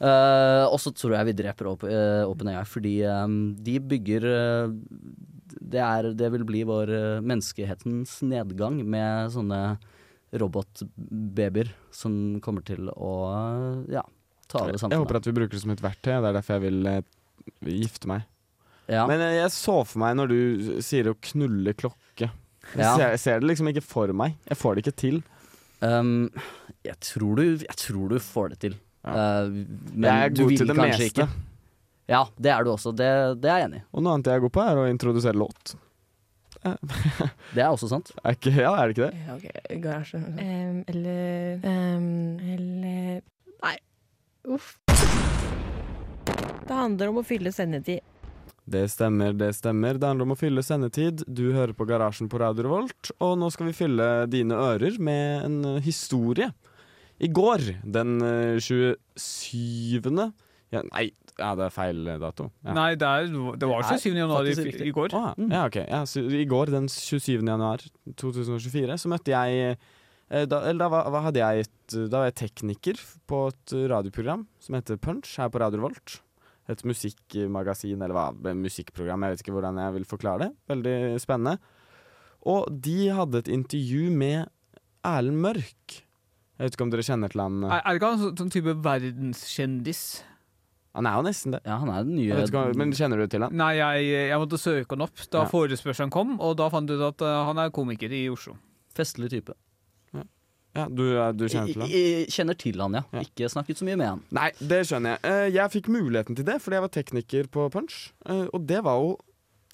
Uh, 0.00 0.64
og 0.72 0.79
så 0.81 0.90
tror 0.96 1.18
jeg 1.18 1.29
vi 1.29 1.37
dreper 1.42 1.68
Op 1.74 1.85
eh, 1.85 2.24
OpenAI, 2.24 2.64
fordi 2.66 2.94
um, 3.07 3.37
de 3.55 3.76
bygger 3.85 4.24
det, 5.61 5.81
er, 5.83 6.09
det 6.16 6.31
vil 6.33 6.44
bli 6.48 6.62
vår 6.66 6.90
eh, 6.96 7.20
menneskehetens 7.20 8.16
nedgang 8.26 8.81
med 8.87 9.31
sånne 9.37 9.61
robotbabyer 10.40 11.70
som 11.94 12.40
kommer 12.44 12.64
til 12.66 12.88
å 12.94 13.12
ja, 13.90 14.03
ta 14.51 14.65
over 14.65 14.77
Jeg 14.77 15.01
håper 15.01 15.19
at 15.21 15.29
vi 15.31 15.35
bruker 15.39 15.55
det 15.57 15.63
som 15.63 15.73
et 15.75 15.83
verktøy. 15.85 16.13
Det 16.13 16.29
er 16.31 16.37
derfor 16.37 16.59
jeg 16.59 16.65
vil 16.67 16.91
eh, 16.91 17.01
gifte 17.81 18.11
meg. 18.11 18.27
Ja. 18.91 19.05
Men 19.07 19.23
jeg, 19.23 19.37
jeg 19.39 19.53
så 19.55 19.77
for 19.87 20.03
meg 20.03 20.17
når 20.19 20.33
du 20.33 20.39
sier 20.85 21.11
å 21.13 21.17
knulle 21.31 21.75
klokke. 21.79 22.31
Jeg 22.75 22.83
Ja. 22.83 22.95
ser, 22.99 23.17
ser 23.23 23.41
det 23.43 23.49
liksom 23.53 23.71
ikke 23.71 23.85
for 23.87 24.11
meg. 24.17 24.35
Jeg 24.51 24.59
får 24.59 24.77
det 24.77 24.85
ikke 24.87 24.97
til. 25.05 25.21
Um, 25.81 26.29
jeg, 26.85 26.97
tror 27.07 27.39
du, 27.39 27.45
jeg 27.63 27.77
tror 27.81 28.11
du 28.13 28.19
får 28.21 28.51
det 28.53 28.59
til. 28.67 28.75
Ja. 29.07 29.15
Uh, 29.47 29.61
men 29.95 30.09
jeg 30.11 30.27
er 30.27 30.35
du 30.35 30.43
god 30.43 30.51
vil 30.51 30.59
til 30.61 30.69
det 30.73 30.77
kanskje 30.77 30.99
meste. 31.07 31.07
Ikke. 31.15 31.29
Ja, 32.11 32.25
det 32.43 32.51
er 32.53 32.67
du 32.67 32.73
også. 32.75 32.93
Det, 32.99 33.07
det 33.41 33.51
er 33.53 33.63
jeg 33.63 33.71
enig 33.71 33.81
i. 33.81 33.85
Og 33.95 34.03
noe 34.05 34.17
annet 34.19 34.29
jeg 34.29 34.41
er 34.41 34.45
god 34.45 34.53
på, 34.59 34.65
er 34.67 34.83
å 34.83 34.89
introdusere 34.91 35.39
låt. 35.39 35.77
Det 37.55 37.63
er 37.63 37.71
også 37.71 37.89
sant. 37.89 38.11
Er 38.21 38.35
ikke, 38.37 38.51
ja, 38.53 38.73
er 38.77 38.91
det 38.91 38.97
ikke 38.97 39.07
det? 39.07 39.21
Ja, 39.25 39.37
ok, 39.39 39.77
garasje. 39.81 40.19
Em, 40.45 40.81
eller 40.93 41.63
em, 41.71 42.09
Eller. 42.57 43.23
Uff. 44.48 44.79
Det 46.66 46.76
handler 46.76 47.11
om 47.11 47.20
å 47.20 47.26
fylle 47.26 47.53
sendetid. 47.53 48.00
Det 48.70 48.85
stemmer, 48.92 49.35
det 49.35 49.50
stemmer. 49.59 49.98
Det 49.98 50.07
handler 50.07 50.29
om 50.29 50.35
å 50.37 50.38
fylle 50.38 50.62
sendetid. 50.62 51.24
Du 51.26 51.50
hører 51.57 51.74
på 51.74 51.87
Garasjen 51.88 52.29
på 52.31 52.38
Radio 52.38 52.68
Revolt, 52.68 53.11
og 53.18 53.38
nå 53.40 53.48
skal 53.50 53.70
vi 53.70 53.74
fylle 53.74 54.07
dine 54.31 54.55
ører 54.55 55.00
med 55.03 55.46
en 55.48 55.57
eh, 55.72 55.81
historie. 55.83 56.53
I 57.20 57.29
går, 57.35 57.66
den 57.83 58.20
eh, 58.22 58.61
27. 58.62 60.07
Ja, 60.70 60.85
nei, 60.87 61.09
ja, 61.35 61.50
det 61.59 61.66
er 61.66 61.74
feil 61.74 62.07
eh, 62.07 62.20
dato. 62.22 62.50
Ja. 62.62 62.76
Nei, 62.76 62.90
det, 63.00 63.09
er, 63.09 63.33
det 63.59 63.68
var 63.68 63.88
27. 63.88 64.12
januar 64.14 64.46
i, 64.46 64.55
i 64.87 64.94
går. 64.94 65.16
Ah, 65.18 65.33
ja. 65.40 65.64
ok. 65.66 65.81
Ja, 65.83 66.05
så 66.07 66.22
I 66.22 66.46
går, 66.48 66.70
den 66.76 66.87
27. 66.88 67.40
januar 67.40 67.83
2024, 68.20 69.00
så 69.03 69.11
møtte 69.11 69.35
jeg 69.35 69.72
eh, 69.72 69.90
da, 70.31 70.61
eller 70.62 70.79
da, 70.85 70.88
var- 70.93 71.09
hva 71.11 71.23
hadde 71.27 71.40
jeg 71.43 71.64
et, 71.66 71.95
da 72.11 72.21
var 72.23 72.29
jeg 72.31 72.37
tekniker 72.45 73.01
på 73.27 73.40
et 73.51 73.75
radioprogram 73.90 74.45
som 74.62 74.77
heter 74.79 74.97
Punch 75.03 75.37
her 75.43 75.49
på 75.51 75.59
Radio 75.62 75.81
Volt. 75.83 76.21
Et 76.71 76.85
musikkmagasin, 76.87 77.99
eller 77.99 78.14
hva, 78.14 78.29
musikkprogram, 78.55 79.25
jeg 79.27 79.33
vet 79.35 79.40
ikke 79.43 79.55
hvordan 79.57 79.81
jeg 79.83 79.95
vil 79.97 80.05
forklare 80.07 80.45
det. 80.45 80.51
Veldig 80.71 80.95
spennende. 81.19 81.57
Og 82.47 82.69
de 82.87 83.09
hadde 83.11 83.40
et 83.43 83.51
intervju 83.51 84.07
med 84.14 84.47
Erlend 85.05 85.40
Mørk. 85.43 85.97
Jeg 86.61 86.69
vet 86.69 86.77
ikke 86.77 86.85
om 86.87 86.93
dere 86.93 87.03
kjenner 87.09 87.33
til 87.33 87.40
han? 87.43 87.59
Er, 87.66 87.81
er 87.83 87.88
det 87.90 87.99
ikke 87.99 88.11
han 88.12 88.21
sånn, 88.23 88.37
sånn 88.38 88.53
type 88.55 88.75
verdenskjendis? 88.87 90.03
Han 90.99 91.07
er 91.07 91.19
jo 91.19 91.25
nesten 91.27 91.55
det. 91.55 91.61
Ja, 91.66 91.77
han 91.83 91.90
er 91.95 92.05
den 92.07 92.16
nye 92.19 92.38
ikke, 92.45 92.62
om- 92.71 92.79
men 92.79 92.93
kjenner 92.93 93.19
du 93.23 93.27
til 93.31 93.43
han? 93.47 93.55
Nei, 93.57 93.73
jeg, 93.79 94.07
jeg 94.31 94.38
måtte 94.43 94.59
søke 94.59 94.90
han 94.97 95.03
opp 95.07 95.21
da 95.31 95.43
Ja. 95.45 95.49
forespørselen 95.51 96.11
kom, 96.11 96.38
og 96.40 96.57
da 96.59 96.69
fant 96.71 96.87
du 96.90 96.95
ut 96.99 97.05
at 97.14 97.23
eh, 97.23 97.45
han 97.51 97.59
er 97.59 97.71
komiker 97.71 98.11
i 98.12 98.29
Oslo. 98.31 98.57
festlig 98.95 99.31
type. 99.31 99.55
Ja, 100.77 100.85
du, 100.87 101.03
du 101.35 101.45
kjenner 101.51 101.73
til 101.73 101.83
han? 101.83 101.91
Jeg, 101.91 102.03
jeg 102.21 102.27
kjenner 102.35 102.57
til 102.63 102.83
han, 102.85 102.95
ja. 102.95 103.03
Ja. 103.17 103.23
Ikke 103.27 103.49
snakket 103.51 103.81
så 103.81 103.87
mye 103.89 103.97
med 103.99 104.07
han. 104.07 104.21
Nei, 104.37 104.51
det 104.61 104.83
skjønner 104.87 105.17
jeg. 105.17 105.23
Eh, 105.27 105.47
Jeg 105.57 105.73
fikk 105.75 105.89
muligheten 105.91 106.39
til 106.39 106.47
det 106.47 106.61
fordi 106.63 106.79
jeg 106.79 106.85
var 106.85 106.93
tekniker 106.95 107.49
på 107.51 107.65
Punch. 107.75 107.97
Eh, 108.31 108.45
Og 108.55 108.63
det 108.71 108.79
var 108.87 109.01
jo 109.03 109.17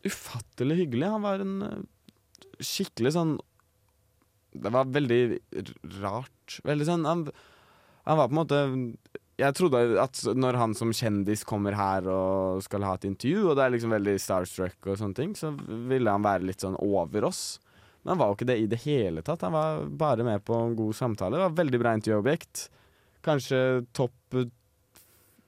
ufattelig 0.08 0.78
hyggelig. 0.84 1.10
Han 1.12 1.26
var 1.26 1.44
en 1.44 1.54
eh, 1.66 1.84
skikkelig 2.64 3.12
sånn 3.18 3.36
Det 4.56 4.72
var 4.72 4.88
veldig 4.88 5.20
rart. 6.00 6.60
Veldig 6.64 6.86
sånn 6.88 7.04
han, 7.04 7.26
han 8.08 8.16
var 8.22 8.30
på 8.30 8.36
en 8.36 8.40
måte 8.40 8.60
Jeg 9.36 9.52
trodde 9.58 9.82
at 10.00 10.22
når 10.32 10.56
han 10.62 10.72
som 10.78 10.94
kjendis 10.96 11.44
kommer 11.44 11.76
her 11.76 12.08
og 12.08 12.62
skal 12.64 12.86
ha 12.88 12.94
et 12.96 13.04
intervju, 13.04 13.50
og 13.50 13.58
det 13.58 13.66
er 13.66 13.74
liksom 13.76 13.92
veldig 13.92 14.16
starstruck 14.22 14.88
og 14.88 14.96
sånne 14.96 15.18
ting, 15.18 15.34
så 15.36 15.50
ville 15.90 16.08
han 16.08 16.24
være 16.24 16.48
litt 16.48 16.64
sånn 16.64 16.78
over 16.80 17.28
oss. 17.28 17.58
Men 18.06 18.12
han 18.12 18.20
var 18.20 18.28
jo 18.30 18.36
ikke 18.36 18.46
det 18.46 18.54
i 18.62 18.66
det 18.70 18.78
hele 18.84 19.22
tatt. 19.26 19.42
Han 19.42 19.54
var 19.56 19.80
bare 19.90 20.22
med 20.22 20.44
på 20.46 20.54
en 20.54 20.76
god 20.78 20.94
samtale. 20.94 21.34
Det 21.34 21.42
var 21.42 21.56
veldig 21.58 21.80
bra 21.82 21.94
intervjuobjekt. 21.98 22.68
Kanskje 23.26 23.58
topp 23.96 24.14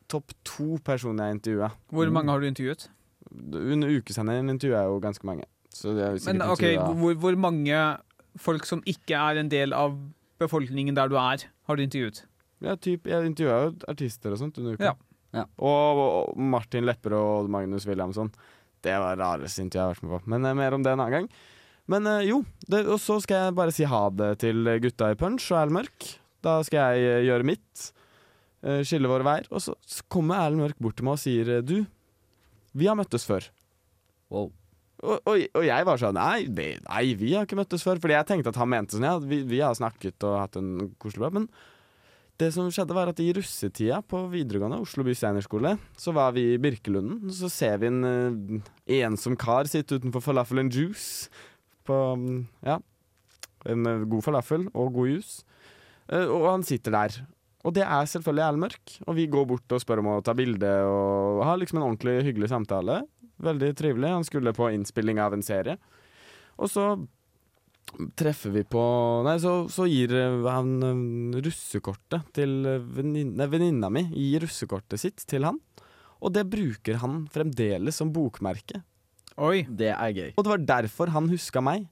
Topp 0.08 0.32
to 0.42 0.78
personer 0.80 1.28
jeg 1.28 1.36
intervjua. 1.36 1.66
Hvor 1.92 2.10
mange 2.16 2.32
har 2.32 2.40
du 2.40 2.46
intervjuet? 2.48 2.86
Under 3.28 3.90
ukesenderen 3.92 4.48
intervjua 4.48 4.78
jeg 4.80 4.88
jo 4.88 5.00
ganske 5.04 5.28
mange. 5.28 5.44
Så 5.68 5.92
det 5.92 6.06
er 6.06 6.16
Men 6.30 6.40
ok, 6.48 6.64
hvor, 6.96 7.18
hvor 7.20 7.36
mange 7.36 7.82
folk 8.40 8.64
som 8.64 8.80
ikke 8.88 9.20
er 9.20 9.42
en 9.42 9.50
del 9.52 9.76
av 9.76 9.98
befolkningen 10.40 10.96
der 10.96 11.12
du 11.12 11.18
er, 11.20 11.44
har 11.44 11.76
du 11.76 11.84
intervjuet? 11.84 12.22
Ja, 12.64 12.78
typ, 12.80 13.04
jeg 13.06 13.28
intervjua 13.28 13.58
jo 13.66 13.74
artister 13.92 14.32
og 14.32 14.40
sånt 14.40 14.56
under 14.62 14.78
uka. 14.80 14.94
Ja. 14.94 14.96
Ja. 15.36 15.44
Og, 15.60 16.00
og 16.00 16.40
Martin 16.40 16.88
Lepperød 16.88 17.44
og 17.44 17.52
Magnus 17.52 17.84
Williamson. 17.86 18.32
Det 18.80 18.96
var 18.96 19.12
det 19.12 19.22
rareste 19.26 19.60
intervjuet 19.60 19.76
jeg 19.76 19.84
har 19.84 19.94
vært 19.94 20.08
med 20.08 20.16
på. 20.16 20.32
Men 20.32 20.48
eh, 20.48 20.56
mer 20.56 20.78
om 20.78 20.86
det 20.86 20.96
en 20.96 21.04
annen 21.04 21.16
gang. 21.18 21.30
Men 21.88 22.08
eh, 22.10 22.26
jo, 22.28 22.42
det, 22.68 22.82
og 22.86 23.00
så 23.00 23.18
skal 23.24 23.46
jeg 23.46 23.56
bare 23.58 23.74
si 23.74 23.86
ha 23.88 24.02
det 24.12 24.34
til 24.44 24.68
gutta 24.84 25.12
i 25.14 25.18
Punch 25.18 25.46
og 25.52 25.62
Erlend 25.62 25.78
Mørk. 25.80 26.08
Da 26.44 26.58
skal 26.66 26.94
jeg 26.98 27.08
eh, 27.08 27.26
gjøre 27.28 27.48
mitt. 27.48 27.88
eh, 28.62 28.82
skille 28.86 29.10
våre 29.10 29.26
veier. 29.26 29.48
Og 29.50 29.62
så 29.64 29.74
kommer 30.12 30.42
Erlend 30.42 30.66
Mørk 30.66 30.82
bort 30.82 30.98
til 30.98 31.08
meg 31.08 31.16
og 31.16 31.22
sier 31.22 31.62
Du, 31.64 31.78
vi 32.76 32.90
har 32.90 32.98
møttes 32.98 33.24
før. 33.28 33.48
Wow. 34.28 34.50
Og, 34.98 35.20
og, 35.30 35.40
og 35.54 35.62
jeg 35.62 35.86
var 35.86 36.00
sånn 36.00 36.16
nei, 36.18 36.48
det, 36.50 36.68
nei, 36.88 37.04
vi 37.16 37.32
har 37.36 37.46
ikke 37.46 37.58
møttes 37.60 37.84
før. 37.86 38.00
Fordi 38.02 38.16
jeg 38.18 38.28
tenkte 38.28 38.52
at 38.52 38.60
han 38.60 38.70
mente 38.70 38.96
sånn, 38.96 39.06
ja, 39.08 39.16
vi, 39.22 39.42
vi 39.48 39.62
har 39.64 39.76
snakket 39.78 40.28
og 40.28 40.40
hatt 40.42 40.58
en 40.60 40.92
koselig 41.00 41.24
prat. 41.24 41.36
Men 41.38 41.48
det 42.38 42.52
som 42.54 42.68
skjedde 42.70 42.94
var 42.94 43.10
at 43.10 43.18
i 43.22 43.32
russetida 43.34 43.98
på 44.06 44.20
videregående, 44.30 44.78
Oslo 44.84 45.02
by 45.06 45.14
steinerskole, 45.16 45.72
så 45.98 46.12
var 46.14 46.36
vi 46.36 46.44
i 46.52 46.58
Birkelunden. 46.62 47.32
Så 47.34 47.50
ser 47.50 47.80
vi 47.82 47.88
en 47.90 48.04
uh, 48.06 48.74
ensom 49.00 49.34
kar 49.38 49.66
sitte 49.70 49.98
utenfor 49.98 50.22
Falafel 50.22 50.62
and 50.62 50.74
Juice. 50.74 51.32
På, 51.88 51.98
ja, 52.66 52.78
en 53.66 53.88
eh, 53.88 54.06
god 54.10 54.24
falafel 54.26 54.68
og 54.74 54.94
god 54.94 55.12
juice. 55.14 55.42
Eh, 56.08 56.26
og 56.26 56.48
han 56.52 56.66
sitter 56.66 56.94
der. 56.94 57.20
Og 57.66 57.74
det 57.74 57.84
er 57.84 58.08
selvfølgelig 58.08 58.44
Erlend 58.44 58.64
Mørk. 58.64 58.96
Og 59.06 59.18
vi 59.18 59.28
går 59.30 59.46
bort 59.50 59.74
og 59.74 59.82
spør 59.82 60.02
om 60.02 60.12
å 60.14 60.24
ta 60.24 60.34
bilde 60.38 60.70
og 60.86 61.44
ha 61.46 61.56
liksom 61.58 61.80
en 61.80 61.88
ordentlig 61.90 62.20
hyggelig 62.28 62.52
samtale. 62.52 63.02
Veldig 63.44 63.72
trivelig. 63.78 64.14
Han 64.14 64.26
skulle 64.26 64.56
på 64.56 64.70
innspilling 64.74 65.20
av 65.22 65.36
en 65.36 65.44
serie. 65.44 65.78
Og 66.58 66.70
så 66.70 66.90
treffer 68.18 68.52
vi 68.52 68.62
på 68.68 68.82
Nei, 69.24 69.38
så, 69.40 69.62
så 69.72 69.86
gir 69.88 70.12
eh, 70.16 70.44
han 70.48 71.34
russekortet 71.44 72.32
til 72.36 72.60
nei, 72.62 73.48
venninna 73.48 73.90
mi. 73.92 74.06
Gir 74.14 74.46
russekortet 74.46 75.02
sitt 75.02 75.26
til 75.28 75.48
han. 75.48 75.60
Og 76.18 76.34
det 76.34 76.48
bruker 76.50 76.98
han 77.02 77.26
fremdeles 77.30 78.00
som 78.00 78.10
bokmerke. 78.14 78.82
Oi, 79.38 79.62
Det 79.70 79.92
er 79.94 80.10
gøy. 80.16 80.30
Og 80.36 80.44
det 80.44 80.50
var 80.50 80.64
derfor 80.66 81.12
han 81.14 81.28
huska 81.30 81.62
meg. 81.62 81.86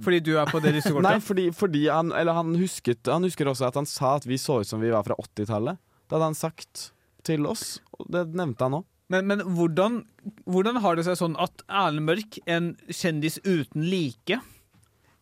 fordi 0.00 0.20
du 0.20 0.36
er 0.38 0.46
på 0.46 0.60
det 0.62 0.70
Nei, 0.72 0.78
russekortet? 0.80 1.22
fordi, 1.26 1.50
fordi 1.52 1.82
han 1.88 2.12
Eller 2.16 2.32
han 2.32 2.54
husket 2.56 3.06
Han 3.10 3.22
husker 3.26 3.44
også 3.50 3.66
at 3.68 3.74
han 3.76 3.84
sa 3.86 4.14
at 4.16 4.24
vi 4.26 4.38
så 4.40 4.60
ut 4.62 4.66
som 4.66 4.80
vi 4.80 4.90
var 4.94 5.02
fra 5.04 5.14
80-tallet. 5.20 5.76
Det 6.08 6.16
hadde 6.16 6.30
han 6.30 6.38
sagt 6.38 6.92
til 7.24 7.46
oss, 7.46 7.80
og 7.98 8.08
det 8.10 8.34
nevnte 8.34 8.64
han 8.66 8.78
òg. 8.80 8.84
Men, 9.12 9.26
men 9.28 9.40
hvordan, 9.44 10.00
hvordan 10.48 10.80
har 10.82 10.96
det 10.96 11.04
seg 11.06 11.18
sånn 11.20 11.36
at 11.38 11.62
Erlend 11.68 12.06
Mørk, 12.08 12.38
en 12.50 12.72
kjendis 12.88 13.36
uten 13.44 13.84
like, 13.86 14.38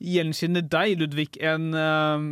gjenkjenner 0.00 0.62
deg, 0.64 0.94
Ludvig, 1.02 1.34
en 1.44 1.74
uh, 1.74 2.22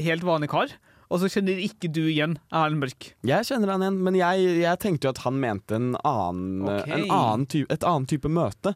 helt 0.00 0.24
vanlig 0.26 0.48
kar, 0.50 0.72
og 1.12 1.20
så 1.20 1.28
kjenner 1.28 1.60
ikke 1.60 1.90
du 1.92 2.00
igjen 2.06 2.38
Erlend 2.48 2.80
Mørk. 2.80 3.10
Jeg 3.28 3.48
kjenner 3.48 3.74
han 3.74 3.84
igjen, 3.84 4.00
men 4.06 4.16
jeg, 4.16 4.48
jeg 4.62 4.80
tenkte 4.80 5.08
jo 5.08 5.12
at 5.12 5.22
han 5.26 5.38
mente 5.42 5.76
en 5.76 5.92
annen, 6.08 6.64
okay. 6.64 6.96
en 6.96 7.04
annen 7.12 7.46
type, 7.52 7.68
et 7.74 7.86
annet 7.88 8.14
type 8.14 8.32
møte. 8.32 8.72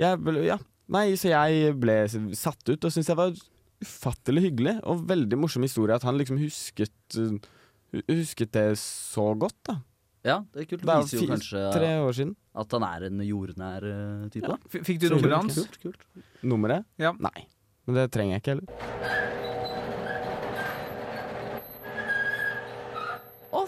Jeg, 0.00 0.20
ja, 0.46 0.56
nei, 0.94 1.04
så 1.20 1.32
jeg 1.34 1.74
ble 1.82 2.00
satt 2.38 2.62
ut 2.70 2.78
og 2.78 2.94
syntes 2.94 3.10
det 3.12 3.18
var 3.18 3.36
ufattelig 3.84 4.48
hyggelig 4.48 4.78
og 4.90 5.04
veldig 5.10 5.38
morsom 5.38 5.66
historie 5.66 5.94
at 5.94 6.06
han 6.08 6.18
liksom 6.18 6.40
husket, 6.40 7.18
husket 8.08 8.56
det 8.56 8.70
så 8.80 9.28
godt. 9.38 9.60
da. 9.68 9.78
Ja, 10.26 10.40
det 10.52 10.64
er 10.64 10.70
kult. 10.72 10.82
Det 10.82 10.94
er 10.94 11.04
viser 11.04 11.20
jo 11.20 11.28
kanskje 11.30 11.62
tre 11.76 11.92
år 12.02 12.16
siden. 12.16 12.34
at 12.58 12.74
han 12.74 12.88
er 12.88 13.06
en 13.06 13.22
jordnær 13.22 13.86
eh, 13.92 14.26
type. 14.34 14.50
Ja. 14.50 14.82
Fikk 14.88 15.04
du 15.04 15.08
nummeret 15.14 15.38
hans? 15.44 15.60
Kult, 15.60 15.78
kult. 15.84 16.26
Nummeret? 16.42 16.88
Ja. 17.00 17.14
Nei. 17.22 17.46
Men 17.86 18.02
det 18.02 18.10
trenger 18.12 18.36
jeg 18.36 18.44
ikke 18.44 18.56
heller. 18.56 19.17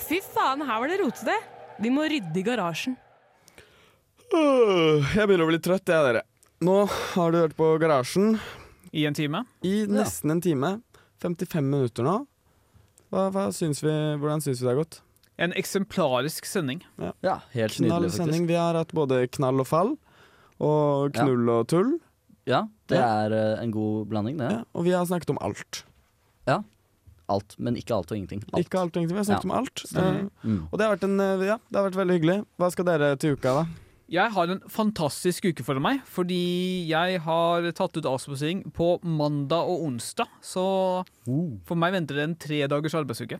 Fy 0.01 0.21
faen, 0.25 0.63
her 0.67 0.81
var 0.83 0.89
det 0.91 0.99
rotete. 1.03 1.37
Vi 1.81 1.91
må 1.93 2.05
rydde 2.11 2.37
i 2.41 2.45
garasjen. 2.47 2.97
Øh, 4.31 5.03
Jeg 5.17 5.27
begynner 5.27 5.47
å 5.47 5.51
bli 5.51 5.59
trøtt, 5.63 5.89
jeg, 5.91 6.05
dere. 6.07 6.23
Nå 6.63 6.75
har 7.15 7.33
du 7.33 7.39
hørt 7.41 7.55
på 7.57 7.71
Garasjen 7.81 8.35
I 8.93 9.07
en 9.09 9.15
time? 9.17 9.45
i 9.65 9.87
nesten 9.89 10.31
en 10.35 10.43
time. 10.45 10.75
55 11.23 11.65
minutter 11.65 12.05
nå. 12.05 12.19
Hva, 13.11 13.31
hva 13.33 13.47
syns 13.57 13.81
vi, 13.83 13.91
hvordan 14.21 14.43
syns 14.45 14.61
vi 14.61 14.67
det 14.69 14.71
har 14.75 14.79
gått? 14.83 15.01
En 15.41 15.55
eksemplarisk 15.57 16.45
sending. 16.45 16.83
Ja, 17.25 17.39
helt 17.55 17.73
Knall 17.79 18.03
nydelig, 18.05 18.13
sending. 18.13 18.43
faktisk. 18.45 18.49
Vi 18.53 18.59
har 18.61 18.77
hatt 18.77 18.93
både 18.93 19.23
knall 19.33 19.61
og 19.65 19.67
fall. 19.67 19.95
Og 20.61 21.17
Ja. 21.17 21.25
knull 21.25 21.49
og 21.49 21.67
tull. 21.73 21.95
Ja, 22.47 22.67
det 22.89 22.99
Ja. 22.99 23.25
er 23.25 23.33
eh, 23.33 23.63
en 23.63 23.71
god 23.73 24.07
blanding, 24.09 24.37
det. 24.37 24.51
Ja, 24.51 24.65
og 24.75 24.85
vi 24.85 24.91
har 24.93 25.05
snakket 25.07 25.31
om 25.31 25.39
alt. 25.41 25.85
Alt, 27.31 27.55
men 27.59 27.77
ikke 27.79 27.95
alt 27.95 28.11
og 28.11 28.17
ingenting. 28.19 28.43
Alt. 28.53 28.65
Ikke 28.67 28.81
alt, 28.81 28.97
og 28.97 29.01
ingenting, 29.03 29.17
Vi 29.17 29.23
har 29.23 29.29
snakket 29.29 29.47
Ja. 29.47 29.51
om 29.51 29.59
alt. 29.61 29.85
Eh, 29.95 30.49
Mm. 30.49 30.69
og 30.73 30.79
det 30.79 30.87
har, 30.87 30.97
vært 30.97 31.05
en, 31.09 31.21
eh, 31.21 31.47
ja, 31.47 31.57
det 31.71 31.77
har 31.81 31.91
vært 31.91 32.01
veldig 32.01 32.17
hyggelig. 32.21 32.39
Hva 32.59 32.71
skal 32.73 32.85
dere 32.85 33.17
til 33.17 33.37
uka, 33.37 33.55
da? 33.63 33.67
Jeg 34.11 34.33
har 34.33 34.51
en 34.51 34.59
fantastisk 34.67 35.45
uke 35.47 35.63
foran 35.63 35.83
meg, 35.83 36.01
fordi 36.05 36.89
jeg 36.89 37.21
har 37.23 37.63
tatt 37.71 37.97
ut 37.97 38.05
avspasering 38.05 38.73
på 38.75 38.99
mandag 39.05 39.63
og 39.71 39.85
onsdag. 39.87 40.27
Så 40.43 41.05
for 41.65 41.77
meg 41.77 41.93
venter 41.93 42.17
det 42.17 42.25
en 42.25 42.35
tre 42.35 42.67
dagers 42.67 42.93
arbeidsuke. 42.99 43.39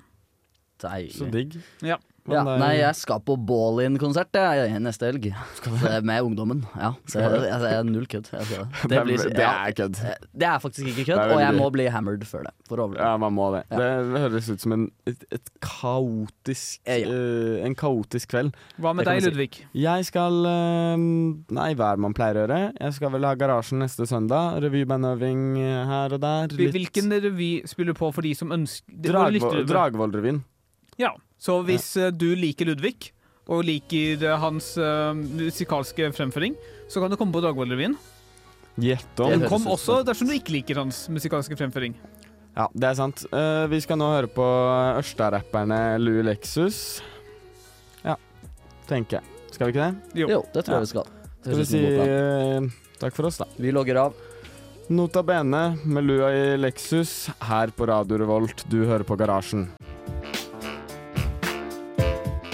Deilig. 0.79 1.13
Så 1.19 1.31
digg. 1.31 1.57
Ja. 1.83 1.97
Ja, 2.29 2.43
Men 2.45 2.47
det 2.47 2.53
er- 2.53 2.61
nei, 2.61 2.73
jeg 2.81 2.97
skal 2.97 3.21
på 3.25 3.35
Ballin-konsert 3.49 4.37
neste 4.81 5.09
helg. 5.09 5.31
Med 6.05 6.23
ungdommen. 6.23 6.65
Ja, 6.77 6.93
så 7.09 7.21
jeg, 7.23 7.31
jeg, 7.49 7.61
jeg 7.65 7.79
er 7.79 7.85
null 7.89 8.07
kødd. 8.07 8.29
Det. 8.51 8.89
Det 8.91 9.03
blir- 9.07 9.25
det 9.31 9.39
ja, 9.41 9.53
er 9.67 9.73
kødd. 9.73 9.97
Det 10.37 10.47
er 10.47 10.59
faktisk 10.61 10.87
ikke 10.93 11.07
kødd, 11.13 11.33
og 11.35 11.41
jeg 11.41 11.55
må 11.57 11.71
bli 11.73 11.87
hammered 11.91 12.25
før 12.29 12.45
det. 12.49 12.53
For 12.69 12.83
å. 12.85 12.89
Ja, 12.97 13.17
man 13.17 13.33
må 13.35 13.49
det. 13.57 13.65
Ja. 13.71 13.79
Det 13.81 14.21
høres 14.27 14.51
ut 14.53 14.61
som 14.61 14.73
en, 14.77 14.85
et, 15.09 15.25
et 15.33 15.51
kaotisk 15.65 16.81
Ja, 16.87 16.99
ja. 17.01 17.09
eh, 17.09 17.65
En 17.67 17.75
kaotisk 17.79 18.31
kveld. 18.35 18.53
Hva 18.81 18.93
med 18.95 19.09
deg, 19.09 19.23
si. 19.23 19.31
Ludvig? 19.31 19.61
Jeg 19.75 20.07
skal 20.09 20.39
uh, 20.47 20.97
Nei, 21.01 21.71
hva 21.79 21.93
er 21.93 21.99
det 22.01 22.05
man 22.05 22.15
pleier 22.17 22.39
å 22.39 22.45
gjøre? 22.45 22.61
Jeg 22.79 22.97
skal 22.99 23.15
vel 23.17 23.27
ha 23.29 23.35
Garasjen 23.39 23.81
neste 23.83 24.07
søndag. 24.09 24.61
Revybandøving 24.65 25.43
eh, 25.63 25.81
her 25.91 26.17
og 26.17 26.23
der. 26.23 26.55
Litt. 26.55 26.75
Hvilken 26.77 27.11
revy 27.25 27.51
spiller 27.71 27.95
du 27.95 28.01
på 28.01 28.13
for 28.15 28.27
de 28.27 28.35
som 28.39 28.53
ønsker 28.55 28.87
det-? 28.91 29.67
Dragvoll-revyen. 29.71 30.43
Ja, 31.01 31.15
så 31.41 31.57
hvis 31.65 31.95
ja. 31.97 32.11
du 32.13 32.29
liker 32.37 32.69
Ludvig, 32.69 33.13
og 33.51 33.65
liker 33.67 34.23
eh, 34.23 34.39
hans 34.39 34.73
uh, 34.79 35.11
musikalske 35.17 36.11
fremføring, 36.15 36.55
så 36.91 37.03
kan 37.03 37.11
du 37.11 37.19
komme 37.19 37.35
på 37.35 37.43
Dragvoll-revyen. 37.43 37.97
Gjett 38.81 39.23
om. 39.23 39.33
Men 39.33 39.49
kom 39.51 39.67
også 39.71 40.01
dersom 40.07 40.31
du 40.31 40.37
ikke 40.37 40.55
liker 40.55 40.79
hans 40.79 41.05
musikalske 41.13 41.59
fremføring. 41.59 41.97
Ja, 42.55 42.69
det 42.71 42.91
er 42.93 42.99
sant. 42.99 43.25
Uh, 43.35 43.67
vi 43.71 43.81
skal 43.83 43.99
nå 43.99 44.11
høre 44.13 44.31
på 44.31 44.47
Ørsta-rapperne 45.01 45.99
Lou 46.03 46.23
Lexus. 46.27 47.01
Ja, 48.07 48.17
tenker 48.91 49.19
jeg. 49.21 49.37
Skal 49.51 49.67
vi 49.67 49.75
ikke 49.75 49.89
det? 49.89 50.23
Jo. 50.23 50.31
Jo, 50.37 50.41
det 50.55 50.65
tror 50.65 50.77
Ja. 50.77 50.81
jeg 50.81 50.87
vi 50.87 50.93
skal. 50.95 51.13
Skal 51.41 51.57
vi 51.57 51.65
si 51.65 51.79
eh, 51.81 52.67
takk 53.01 53.15
for 53.17 53.27
oss, 53.31 53.41
da. 53.41 53.49
Vi 53.57 53.73
logger 53.73 54.05
av. 54.07 54.27
Nota 54.91 55.23
bene 55.25 55.79
med 55.85 56.05
lua 56.05 56.31
i 56.35 56.43
Lexus 56.59 57.31
her 57.49 57.73
på 57.75 57.89
Radio 57.89 58.21
Revolt. 58.21 58.67
Du 58.69 58.83
hører 58.85 59.07
på 59.07 59.17
Garasjen. 59.19 59.69